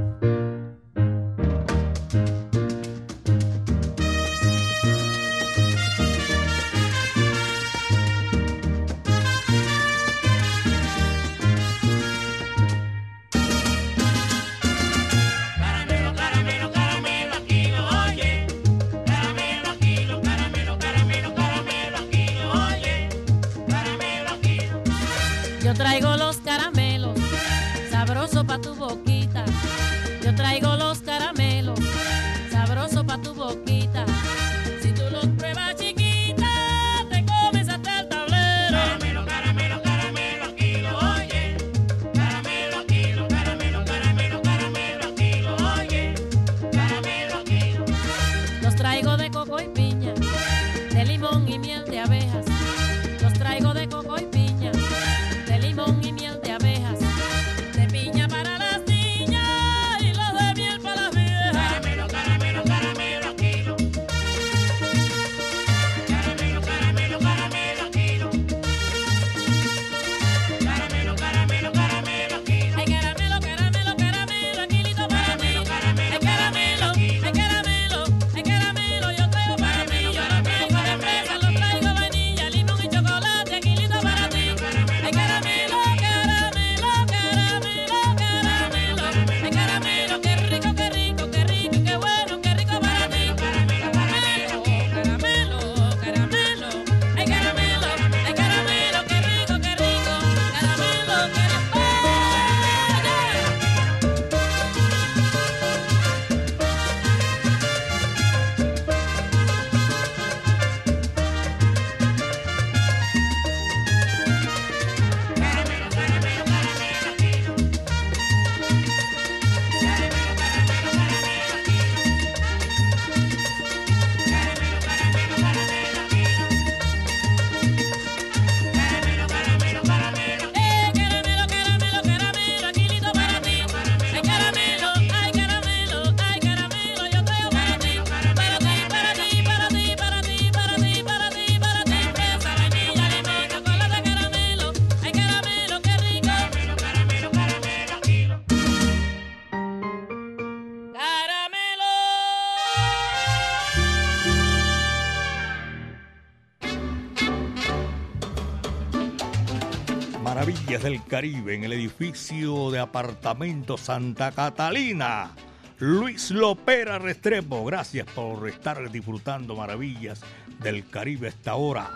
Del 160.79 161.05
Caribe 161.05 161.57
en 161.57 161.65
el 161.65 161.73
edificio 161.73 162.71
de 162.71 162.79
apartamentos 162.79 163.81
Santa 163.81 164.31
Catalina. 164.31 165.33
Luis 165.81 166.31
Lopera 166.31 167.01
Restrepo, 167.01 167.65
gracias 167.65 168.07
por 168.07 168.49
estar 168.49 168.89
disfrutando 168.89 169.57
maravillas 169.57 170.21
del 170.61 170.89
Caribe 170.89 171.27
a 171.27 171.31
esta 171.31 171.57
hora. 171.57 171.91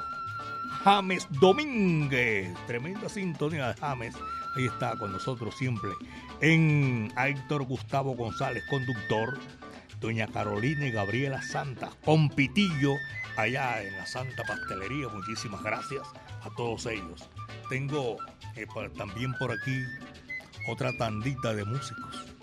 James 0.83 1.29
Domínguez, 1.31 2.53
tremenda 2.66 3.09
sintonía 3.09 3.68
de 3.68 3.75
James, 3.75 4.16
ahí 4.57 4.66
está 4.66 4.99
con 4.99 5.12
nosotros 5.12 5.55
siempre. 5.57 5.91
En 6.41 7.12
Héctor 7.16 7.62
Gustavo 7.62 8.16
González, 8.16 8.64
conductor, 8.68 9.39
doña 10.01 10.27
Carolina 10.27 10.85
y 10.85 10.91
Gabriela 10.91 11.41
Santas, 11.43 11.95
con 12.05 12.29
Pitillo, 12.29 12.97
allá 13.37 13.83
en 13.83 13.97
la 13.97 14.05
Santa 14.05 14.43
Pastelería, 14.43 15.09
muchísimas 15.09 15.62
gracias 15.62 16.03
a 16.43 16.51
todos 16.57 16.87
ellos. 16.87 17.31
Tengo 17.70 18.18
también 18.97 19.35
por 19.39 19.53
aquí 19.53 19.85
otra 20.69 20.97
tandita 20.97 21.55
de 21.55 21.65
músicos. 21.65 22.35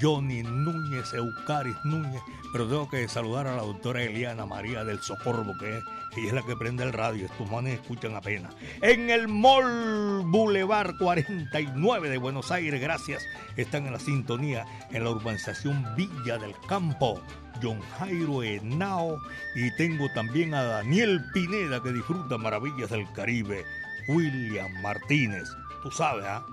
Johnny 0.00 0.42
Núñez, 0.42 1.14
Eucaris 1.14 1.76
Núñez, 1.84 2.20
pero 2.52 2.66
tengo 2.66 2.88
que 2.88 3.08
saludar 3.08 3.46
a 3.46 3.56
la 3.56 3.62
doctora 3.62 4.02
Eliana 4.02 4.44
María 4.44 4.84
del 4.84 5.00
Socorro, 5.00 5.44
que 5.58 5.78
es, 5.78 5.84
ella 6.16 6.26
es 6.28 6.32
la 6.32 6.42
que 6.42 6.56
prende 6.56 6.84
el 6.84 6.92
radio, 6.92 7.26
estos 7.26 7.50
manes 7.50 7.80
escuchan 7.80 8.14
apenas. 8.14 8.54
En 8.82 9.10
el 9.10 9.28
Mall 9.28 10.22
Boulevard 10.24 10.96
49 10.98 12.10
de 12.10 12.18
Buenos 12.18 12.50
Aires, 12.50 12.80
gracias, 12.80 13.24
están 13.56 13.86
en 13.86 13.92
la 13.92 14.00
sintonía 14.00 14.66
en 14.90 15.04
la 15.04 15.10
urbanización 15.10 15.84
Villa 15.96 16.38
del 16.38 16.54
Campo. 16.68 17.20
John 17.62 17.80
Jairo 17.98 18.42
Henao 18.42 19.18
y 19.54 19.74
tengo 19.76 20.10
también 20.14 20.52
a 20.52 20.62
Daniel 20.62 21.24
Pineda 21.32 21.82
que 21.82 21.90
disfruta 21.90 22.36
maravillas 22.36 22.90
del 22.90 23.10
Caribe. 23.12 23.64
William 24.08 24.70
Martínez, 24.82 25.48
tú 25.82 25.90
sabes, 25.90 26.24
¿ah? 26.26 26.44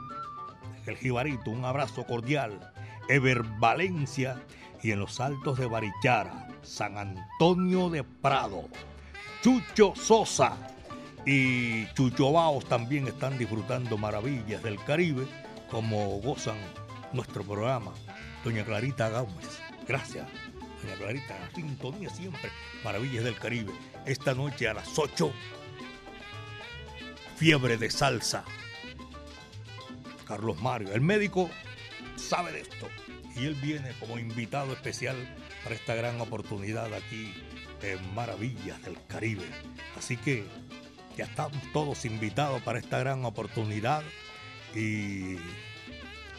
El 0.85 0.97
Jibarito, 0.97 1.51
un 1.51 1.63
abrazo 1.63 2.05
cordial. 2.05 2.71
Ever 3.07 3.43
Valencia 3.59 4.41
y 4.81 4.91
en 4.91 4.99
los 4.99 5.19
Altos 5.19 5.59
de 5.59 5.65
Barichara, 5.65 6.47
San 6.61 6.97
Antonio 6.97 7.89
de 7.89 8.03
Prado. 8.03 8.67
Chucho 9.41 9.93
Sosa 9.95 10.57
y 11.25 11.85
Chucho 11.93 12.31
Baos 12.31 12.65
también 12.65 13.07
están 13.07 13.37
disfrutando 13.37 13.97
maravillas 13.97 14.63
del 14.63 14.81
Caribe, 14.83 15.25
como 15.69 16.19
gozan 16.21 16.57
nuestro 17.13 17.43
programa. 17.43 17.93
Doña 18.43 18.65
Clarita 18.65 19.09
Gómez, 19.09 19.59
gracias. 19.87 20.27
Doña 20.81 20.95
Clarita, 20.95 21.35
sintonía 21.55 22.09
siempre. 22.09 22.49
Maravillas 22.83 23.23
del 23.23 23.37
Caribe. 23.37 23.71
Esta 24.05 24.33
noche 24.33 24.67
a 24.67 24.73
las 24.73 24.97
8. 24.97 25.31
Fiebre 27.35 27.77
de 27.77 27.89
salsa. 27.89 28.43
Carlos 30.27 30.61
Mario, 30.61 30.93
el 30.93 31.01
médico, 31.01 31.49
sabe 32.15 32.51
de 32.51 32.61
esto. 32.61 32.87
Y 33.35 33.45
él 33.45 33.55
viene 33.55 33.91
como 33.99 34.19
invitado 34.19 34.73
especial 34.73 35.15
para 35.63 35.75
esta 35.75 35.95
gran 35.95 36.21
oportunidad 36.21 36.93
aquí 36.93 37.33
en 37.81 38.13
Maravillas 38.13 38.81
del 38.83 38.97
Caribe. 39.07 39.45
Así 39.97 40.17
que 40.17 40.45
ya 41.17 41.25
estamos 41.25 41.59
todos 41.73 42.05
invitados 42.05 42.61
para 42.61 42.79
esta 42.79 42.99
gran 42.99 43.25
oportunidad 43.25 44.03
y 44.75 45.37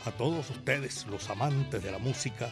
a 0.04 0.10
todos 0.10 0.50
ustedes, 0.50 1.06
los 1.06 1.30
amantes 1.30 1.82
de 1.82 1.90
la 1.90 1.98
música, 1.98 2.50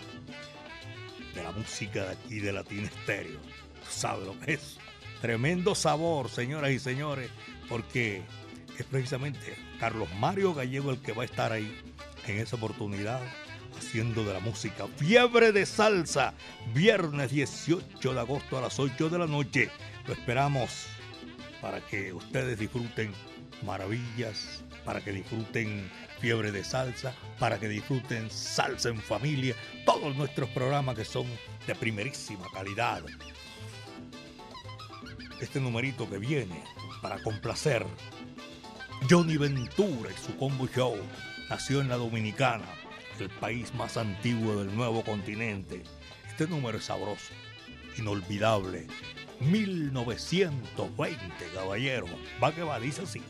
de 1.35 1.43
la 1.43 1.53
música 1.53 2.05
de 2.05 2.13
aquí 2.13 2.39
de 2.41 2.53
Latina 2.53 2.87
Estéreo. 2.87 3.41
¿Sabe 3.89 4.25
lo 4.25 4.39
que 4.41 4.55
es? 4.55 4.79
Tremendo 5.21 5.75
sabor, 5.75 6.31
señoras 6.31 6.71
y 6.71 6.79
señores, 6.79 7.31
porque 7.73 8.21
es 8.79 8.85
precisamente 8.85 9.57
Carlos 9.81 10.07
Mario 10.19 10.53
Gallego 10.53 10.91
el 10.91 11.01
que 11.01 11.13
va 11.13 11.23
a 11.23 11.25
estar 11.25 11.53
ahí 11.53 11.75
en 12.27 12.37
esa 12.37 12.57
oportunidad 12.57 13.23
haciendo 13.79 14.25
de 14.25 14.35
la 14.35 14.41
música 14.41 14.87
Fiebre 14.99 15.53
de 15.53 15.65
Salsa, 15.65 16.35
viernes 16.75 17.31
18 17.31 18.13
de 18.13 18.21
agosto 18.21 18.59
a 18.59 18.61
las 18.61 18.79
8 18.79 19.09
de 19.09 19.19
la 19.19 19.27
noche. 19.27 19.71
Lo 20.07 20.13
esperamos 20.13 20.85
para 21.63 21.81
que 21.81 22.13
ustedes 22.13 22.59
disfruten 22.59 23.15
maravillas, 23.63 24.63
para 24.85 25.01
que 25.01 25.13
disfruten 25.13 25.91
fiebre 26.21 26.53
de 26.53 26.65
salsa, 26.65 27.15
para 27.39 27.59
que 27.59 27.69
disfruten 27.69 28.31
salsa 28.31 28.91
en 28.91 29.01
familia, 29.01 29.57
todos 29.87 30.15
nuestros 30.15 30.51
programas 30.51 30.95
que 30.95 31.07
son 31.07 31.27
de 31.67 31.75
primerísima 31.75 32.45
calidad. 32.53 33.03
Este 35.43 35.61
numerito 35.61 36.09
que 36.09 36.19
viene 36.19 36.63
para 37.03 37.21
complacer 37.21 37.85
Johnny 39.11 39.37
Ventura 39.37 40.09
y 40.13 40.15
su 40.17 40.37
combo 40.37 40.69
show 40.69 40.97
nació 41.51 41.81
en 41.81 41.89
la 41.89 41.97
Dominicana, 41.97 42.65
el 43.19 43.29
país 43.29 43.75
más 43.75 43.97
antiguo 43.97 44.55
del 44.63 44.73
nuevo 44.77 45.03
continente. 45.03 45.83
Este 46.29 46.47
número 46.47 46.79
es 46.79 46.85
sabroso, 46.85 47.33
inolvidable. 47.99 48.87
1920, 49.41 51.21
caballero. 51.53 52.07
Va 52.41 52.55
que 52.55 52.63
va, 52.63 52.79
dice 52.79 53.03
así. 53.03 53.21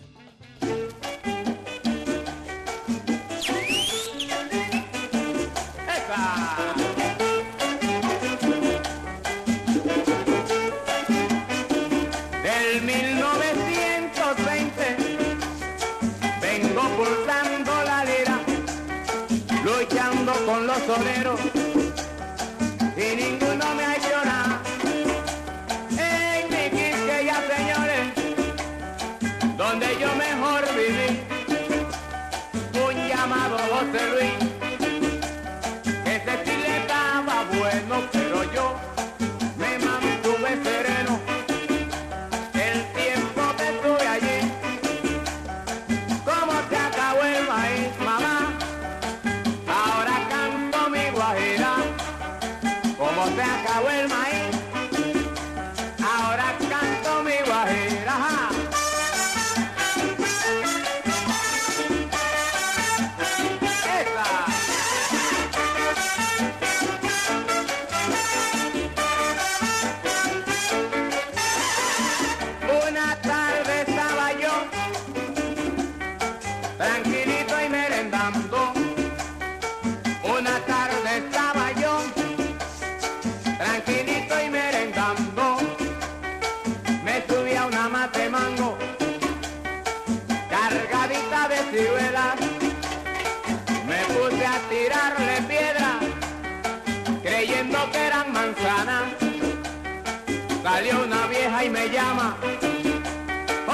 Llama. 101.89 102.37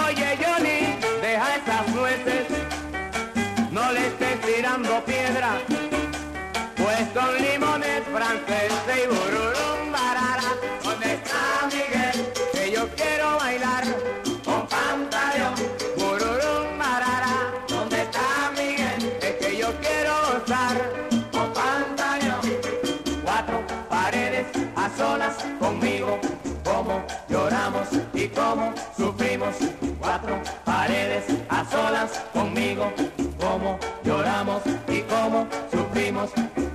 Oye 0.06 0.38
Johnny, 0.40 0.96
deja 1.20 1.56
esas 1.56 1.88
nueces, 1.94 2.46
no 3.70 3.92
le 3.92 4.06
estés 4.06 4.40
tirando 4.40 5.04
piedra, 5.04 5.58
pues 6.76 7.08
son 7.14 7.36
limones 7.42 8.02
franceses 8.12 9.04
y 9.04 9.06
bururum 9.06 9.92
barara. 9.92 10.48
¿Dónde 10.82 11.14
está 11.14 11.66
Miguel? 11.66 12.32
Que 12.52 12.70
yo 12.70 12.88
quiero 12.96 13.36
bailar 13.38 13.84
con 14.44 14.66
pantaleón. 14.66 15.54
Bururum 15.96 16.78
barara. 16.78 17.52
¿Dónde 17.68 18.02
está 18.02 18.50
Miguel? 18.56 19.18
Es 19.20 19.34
que 19.34 19.56
yo 19.56 19.68
quiero 19.80 20.12
gozar 20.32 20.76
con 21.32 21.52
pantaleón. 21.52 22.40
Cuatro 23.24 23.62
paredes 23.88 24.46
a 24.76 24.90
solas 24.96 25.36
y 28.48 28.54
como 28.54 28.72
sufrimos. 28.96 29.54
Cuatro 30.00 30.40
paredes 30.64 31.24
a 31.48 31.64
solas 31.64 32.24
conmigo, 32.32 32.90
como 33.38 33.78
lloramos 34.04 34.62
y 34.88 35.00
como 35.02 35.46
sufrimos. 35.70 36.30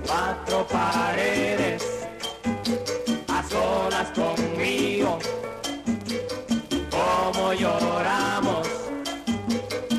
Cuatro 0.06 0.66
paredes 0.66 1.82
a 3.28 3.42
solas 3.42 4.08
conmigo, 4.14 5.18
como 6.90 7.52
lloramos 7.52 8.68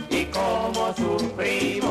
y 0.09 0.25
como 0.25 0.93
sufrimos. 0.95 1.84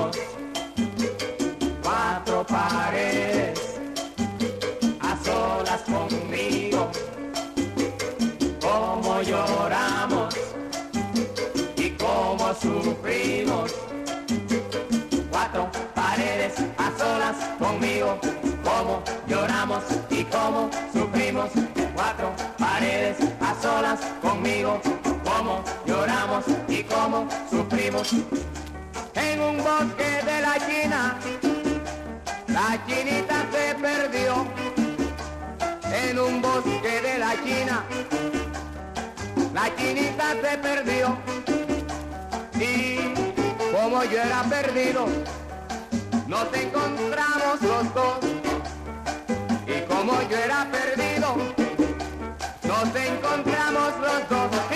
Sufrimos. 12.65 13.75
Cuatro 15.31 15.71
paredes 15.95 16.55
a 16.79 16.99
solas 16.99 17.37
conmigo, 17.59 18.19
como 18.63 19.03
lloramos 19.29 19.85
y 20.11 20.25
como 20.25 20.71
sufrimos. 20.93 21.51
Cuatro 21.95 22.33
paredes 22.59 23.17
a 23.41 23.55
solas 23.61 24.01
conmigo, 24.23 24.81
como 25.25 25.63
lloramos 25.87 26.45
y 26.69 26.83
como 26.85 27.29
sufrimos. 27.51 28.13
En 29.15 29.41
un 29.41 29.57
bosque 29.59 30.11
de 30.31 30.41
la 30.41 30.55
China, 30.67 31.19
la 32.49 32.87
chinita 32.87 33.47
se 33.53 33.75
perdió. 33.75 34.47
En 36.07 36.19
un 36.19 36.41
bosque 36.41 37.01
de 37.07 37.19
la 37.19 37.33
China, 37.45 37.85
la 39.53 39.77
chinita 39.77 40.27
se 40.43 40.59
perdió. 40.59 41.64
Y 42.65 42.99
como 43.73 44.03
yo 44.05 44.19
era 44.23 44.43
perdido, 44.45 45.07
nos 46.27 46.47
encontramos 46.55 47.61
los 47.61 47.95
dos. 47.95 48.19
Y 49.67 49.81
como 49.83 50.13
yo 50.31 50.37
era 50.39 50.67
perdido, 50.71 51.37
nos 52.63 52.97
encontramos 52.97 53.93
los 54.01 54.29
dos. 54.31 54.74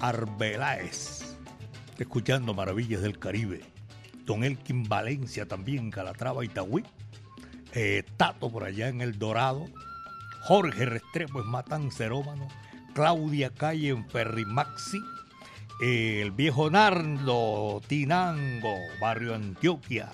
Arbeláez. 0.00 1.36
Escuchando 1.96 2.52
Maravillas 2.52 3.00
del 3.02 3.18
Caribe. 3.18 3.60
Don 4.24 4.42
Elkin 4.42 4.82
Valencia 4.88 5.46
también, 5.46 5.90
Calatrava, 5.90 6.44
Itagüí. 6.44 6.84
Eh, 7.72 8.02
Tato 8.16 8.50
por 8.50 8.64
allá 8.64 8.88
en 8.88 9.00
El 9.00 9.18
Dorado. 9.20 9.66
Jorge 10.42 10.84
Restrepo 10.84 11.40
en 11.40 11.46
Matancerómano. 11.46 12.48
Claudia 12.92 13.50
Calle 13.50 13.90
en 13.90 14.08
Ferrimaxi. 14.10 15.00
eh, 15.80 16.20
el 16.22 16.32
viejo 16.32 16.68
Nardo 16.68 17.80
Tinango, 17.86 18.76
Barrio 19.00 19.34
Antioquia. 19.34 20.12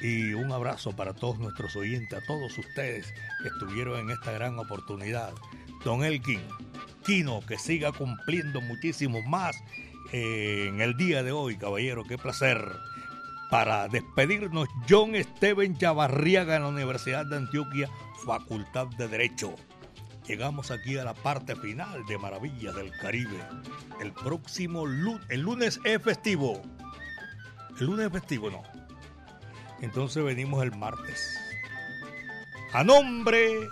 Y 0.00 0.32
un 0.34 0.52
abrazo 0.52 0.92
para 0.92 1.12
todos 1.12 1.38
nuestros 1.38 1.74
oyentes, 1.74 2.22
a 2.22 2.24
todos 2.26 2.56
ustedes 2.56 3.12
que 3.42 3.48
estuvieron 3.48 3.98
en 3.98 4.10
esta 4.10 4.30
gran 4.30 4.58
oportunidad. 4.58 5.32
Don 5.84 6.04
Elkin, 6.04 6.40
Que 7.04 7.58
siga 7.58 7.92
cumpliendo 7.92 8.62
muchísimo 8.62 9.20
más 9.20 9.54
eh, 10.10 10.68
en 10.70 10.80
el 10.80 10.96
día 10.96 11.22
de 11.22 11.32
hoy, 11.32 11.58
caballero. 11.58 12.02
Qué 12.02 12.16
placer. 12.16 12.66
Para 13.50 13.88
despedirnos, 13.88 14.68
John 14.88 15.12
Steven 15.14 15.76
Chavarriaga 15.76 16.56
en 16.56 16.62
la 16.62 16.68
Universidad 16.68 17.26
de 17.26 17.36
Antioquia, 17.36 17.90
Facultad 18.24 18.86
de 18.96 19.08
Derecho. 19.08 19.54
Llegamos 20.26 20.70
aquí 20.70 20.96
a 20.96 21.04
la 21.04 21.12
parte 21.12 21.54
final 21.56 22.06
de 22.06 22.16
Maravillas 22.16 22.74
del 22.74 22.90
Caribe. 22.92 23.38
El 24.00 24.12
próximo 24.12 24.86
lunes, 24.86 25.26
el 25.28 25.42
lunes 25.42 25.78
es 25.84 26.02
festivo. 26.02 26.62
El 27.78 27.86
lunes 27.86 28.06
es 28.06 28.12
festivo, 28.12 28.50
no. 28.50 28.62
Entonces 29.82 30.24
venimos 30.24 30.62
el 30.62 30.74
martes. 30.74 31.38
A 32.72 32.82
nombre 32.82 33.68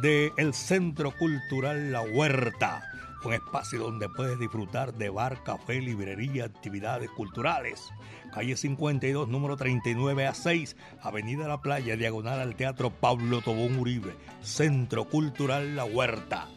del 0.00 0.54
Centro 0.54 1.16
Cultural 1.16 1.92
La 1.92 2.00
Huerta, 2.02 2.82
un 3.24 3.34
espacio 3.34 3.80
donde 3.80 4.08
puedes 4.08 4.38
disfrutar 4.38 4.94
de 4.94 5.10
bar, 5.10 5.42
café, 5.44 5.80
librería, 5.80 6.44
actividades 6.44 7.10
culturales. 7.10 7.90
Calle 8.32 8.56
52, 8.56 9.28
número 9.28 9.56
39 9.56 10.26
a 10.26 10.34
6, 10.34 10.76
Avenida 11.02 11.46
La 11.46 11.60
Playa, 11.60 11.96
diagonal 11.96 12.40
al 12.40 12.56
Teatro 12.56 12.90
Pablo 12.90 13.42
Tobón 13.42 13.78
Uribe, 13.78 14.16
Centro 14.40 15.04
Cultural 15.04 15.76
La 15.76 15.84
Huerta. 15.84 16.48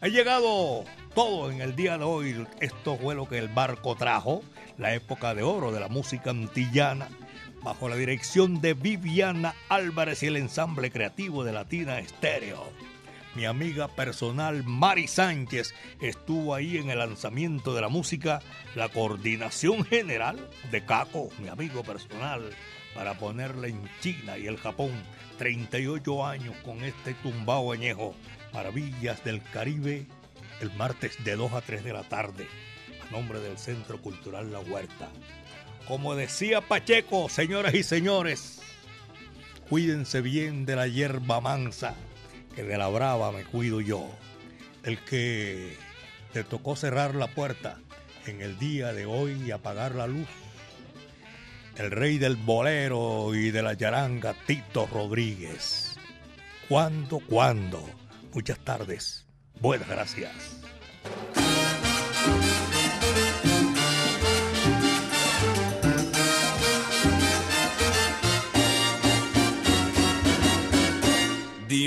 Ha 0.00 0.08
llegado 0.08 0.84
todo 1.14 1.50
en 1.50 1.60
el 1.60 1.76
día 1.76 1.98
de 1.98 2.04
hoy. 2.04 2.46
Esto 2.60 2.96
fue 2.96 3.14
lo 3.14 3.28
que 3.28 3.38
el 3.38 3.48
barco 3.48 3.96
trajo, 3.96 4.42
la 4.78 4.94
época 4.94 5.34
de 5.34 5.42
oro 5.42 5.72
de 5.72 5.80
la 5.80 5.88
música 5.88 6.30
antillana, 6.30 7.08
bajo 7.62 7.88
la 7.88 7.96
dirección 7.96 8.60
de 8.60 8.74
Viviana 8.74 9.54
Álvarez 9.68 10.22
y 10.22 10.26
el 10.26 10.36
ensamble 10.36 10.90
creativo 10.90 11.44
de 11.44 11.52
Latina 11.52 11.98
Estéreo. 11.98 12.72
Mi 13.34 13.44
amiga 13.44 13.88
personal 13.88 14.64
Mari 14.64 15.06
Sánchez 15.06 15.74
estuvo 16.00 16.54
ahí 16.54 16.78
en 16.78 16.90
el 16.90 16.98
lanzamiento 16.98 17.74
de 17.74 17.80
la 17.80 17.88
música, 17.88 18.40
la 18.74 18.88
coordinación 18.88 19.84
general 19.84 20.48
de 20.70 20.84
Caco, 20.84 21.28
mi 21.38 21.48
amigo 21.48 21.82
personal, 21.82 22.42
para 22.94 23.14
ponerla 23.14 23.68
en 23.68 23.80
China 24.00 24.38
y 24.38 24.46
el 24.46 24.56
Japón. 24.56 24.90
38 25.38 26.26
años 26.26 26.56
con 26.64 26.82
este 26.82 27.14
tumbao 27.14 27.72
añejo. 27.72 28.14
Maravillas 28.52 29.22
del 29.24 29.40
Caribe, 29.42 30.06
el 30.60 30.72
martes 30.72 31.22
de 31.22 31.36
2 31.36 31.52
a 31.52 31.60
3 31.60 31.84
de 31.84 31.92
la 31.92 32.02
tarde, 32.02 32.48
a 33.06 33.12
nombre 33.12 33.38
del 33.38 33.56
Centro 33.56 34.00
Cultural 34.02 34.50
La 34.50 34.58
Huerta. 34.60 35.10
Como 35.88 36.14
decía 36.14 36.60
Pacheco, 36.60 37.30
señoras 37.30 37.72
y 37.72 37.82
señores, 37.82 38.60
cuídense 39.70 40.20
bien 40.20 40.66
de 40.66 40.76
la 40.76 40.86
hierba 40.86 41.40
mansa, 41.40 41.94
que 42.54 42.62
de 42.62 42.76
la 42.76 42.88
brava 42.88 43.32
me 43.32 43.44
cuido 43.44 43.80
yo. 43.80 44.06
El 44.82 45.02
que 45.02 45.78
te 46.34 46.44
tocó 46.44 46.76
cerrar 46.76 47.14
la 47.14 47.28
puerta 47.28 47.78
en 48.26 48.42
el 48.42 48.58
día 48.58 48.92
de 48.92 49.06
hoy 49.06 49.42
y 49.46 49.50
apagar 49.50 49.94
la 49.94 50.06
luz. 50.06 50.28
El 51.76 51.90
rey 51.90 52.18
del 52.18 52.36
bolero 52.36 53.34
y 53.34 53.50
de 53.50 53.62
la 53.62 53.72
yaranga, 53.72 54.34
Tito 54.46 54.86
Rodríguez. 54.92 55.96
¿Cuándo, 56.68 57.20
cuándo? 57.20 57.82
Muchas 58.34 58.58
tardes. 58.58 59.24
Buenas 59.58 59.88
gracias. 59.88 60.57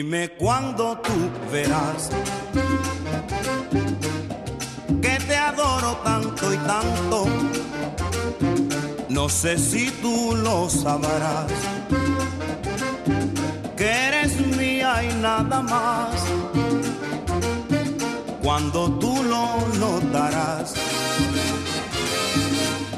Dime 0.04 0.30
cuándo 0.30 0.98
tú 0.98 1.30
verás 1.52 2.10
que 5.00 5.16
te 5.28 5.38
adoro 5.38 5.96
tanto 6.04 6.52
y 6.52 6.58
tanto. 6.58 7.28
No 9.10 9.30
sé 9.30 9.60
si 9.60 9.92
tú 10.02 10.36
lo 10.36 10.68
sabrás, 10.72 11.52
que 13.78 13.92
eres 14.08 14.44
mía 14.58 15.04
y 15.04 15.14
nada 15.22 15.62
más. 15.62 16.16
Cuando 18.42 18.90
tú 18.94 19.22
lo 19.24 19.46
notarás, 19.78 20.74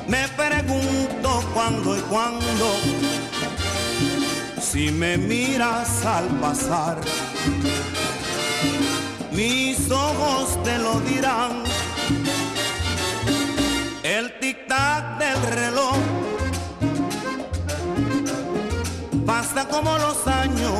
me 0.07 0.25
pregunto 0.37 1.43
cuándo 1.53 1.97
y 1.97 2.01
cuándo 2.03 2.92
si 4.73 4.89
me 4.91 5.19
miras 5.19 6.03
al 6.03 6.25
pasar, 6.41 6.97
mis 9.31 9.91
ojos 9.91 10.63
te 10.63 10.79
lo 10.79 10.99
dirán. 11.01 11.61
El 14.01 14.39
tic-tac 14.39 15.19
del 15.19 15.39
reloj 15.59 15.97
pasa 19.27 19.67
como 19.69 19.97
los 19.99 20.27
años 20.27 20.79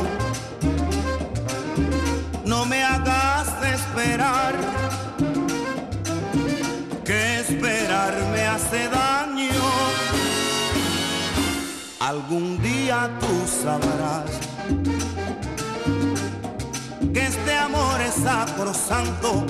No 2.46 2.66
me 2.66 2.84
hagas 2.84 3.48
esperar, 3.76 4.56
que 7.06 7.40
esperar 7.42 8.14
me 8.34 8.42
hace 8.42 8.90
daño. 8.90 9.23
Algún 12.04 12.62
día 12.62 13.10
tú 13.22 13.48
sabrás 13.48 14.30
que 17.14 17.22
este 17.22 17.58
amor 17.58 18.02
es 18.02 18.16
sacrosanto 18.16 19.46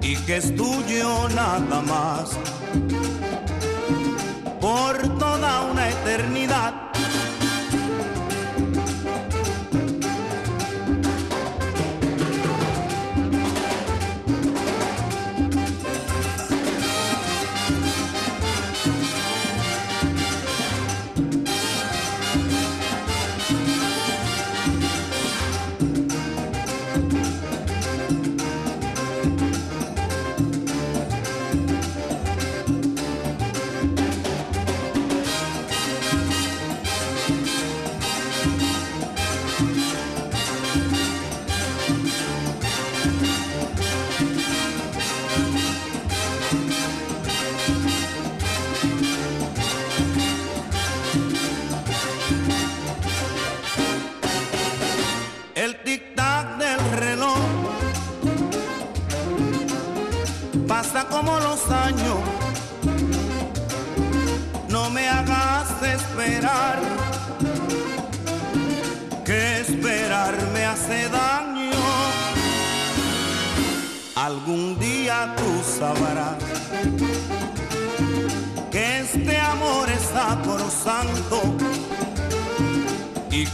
y 0.00 0.16
que 0.26 0.38
es 0.38 0.56
tuyo 0.56 1.28
nada 1.36 1.80
más 1.82 2.36
por 4.60 4.98
toda 5.20 5.70
una 5.70 5.88
eternidad. 5.88 6.91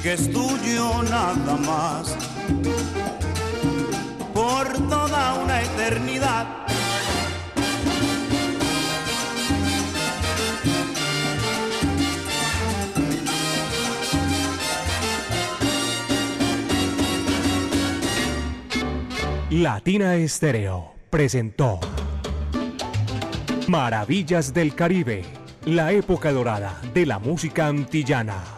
Que 0.09 0.15
es 0.15 0.33
tuyo 0.33 1.03
nada 1.03 1.57
más 1.67 2.17
por 4.33 4.73
toda 4.89 5.35
una 5.35 5.61
eternidad. 5.61 6.47
Latina 19.51 20.15
Estéreo 20.15 20.95
presentó 21.11 21.81
Maravillas 23.67 24.55
del 24.55 24.75
Caribe, 24.75 25.27
la 25.67 25.93
época 25.93 26.33
dorada 26.33 26.81
de 26.95 27.05
la 27.05 27.19
música 27.19 27.67
antillana, 27.67 28.58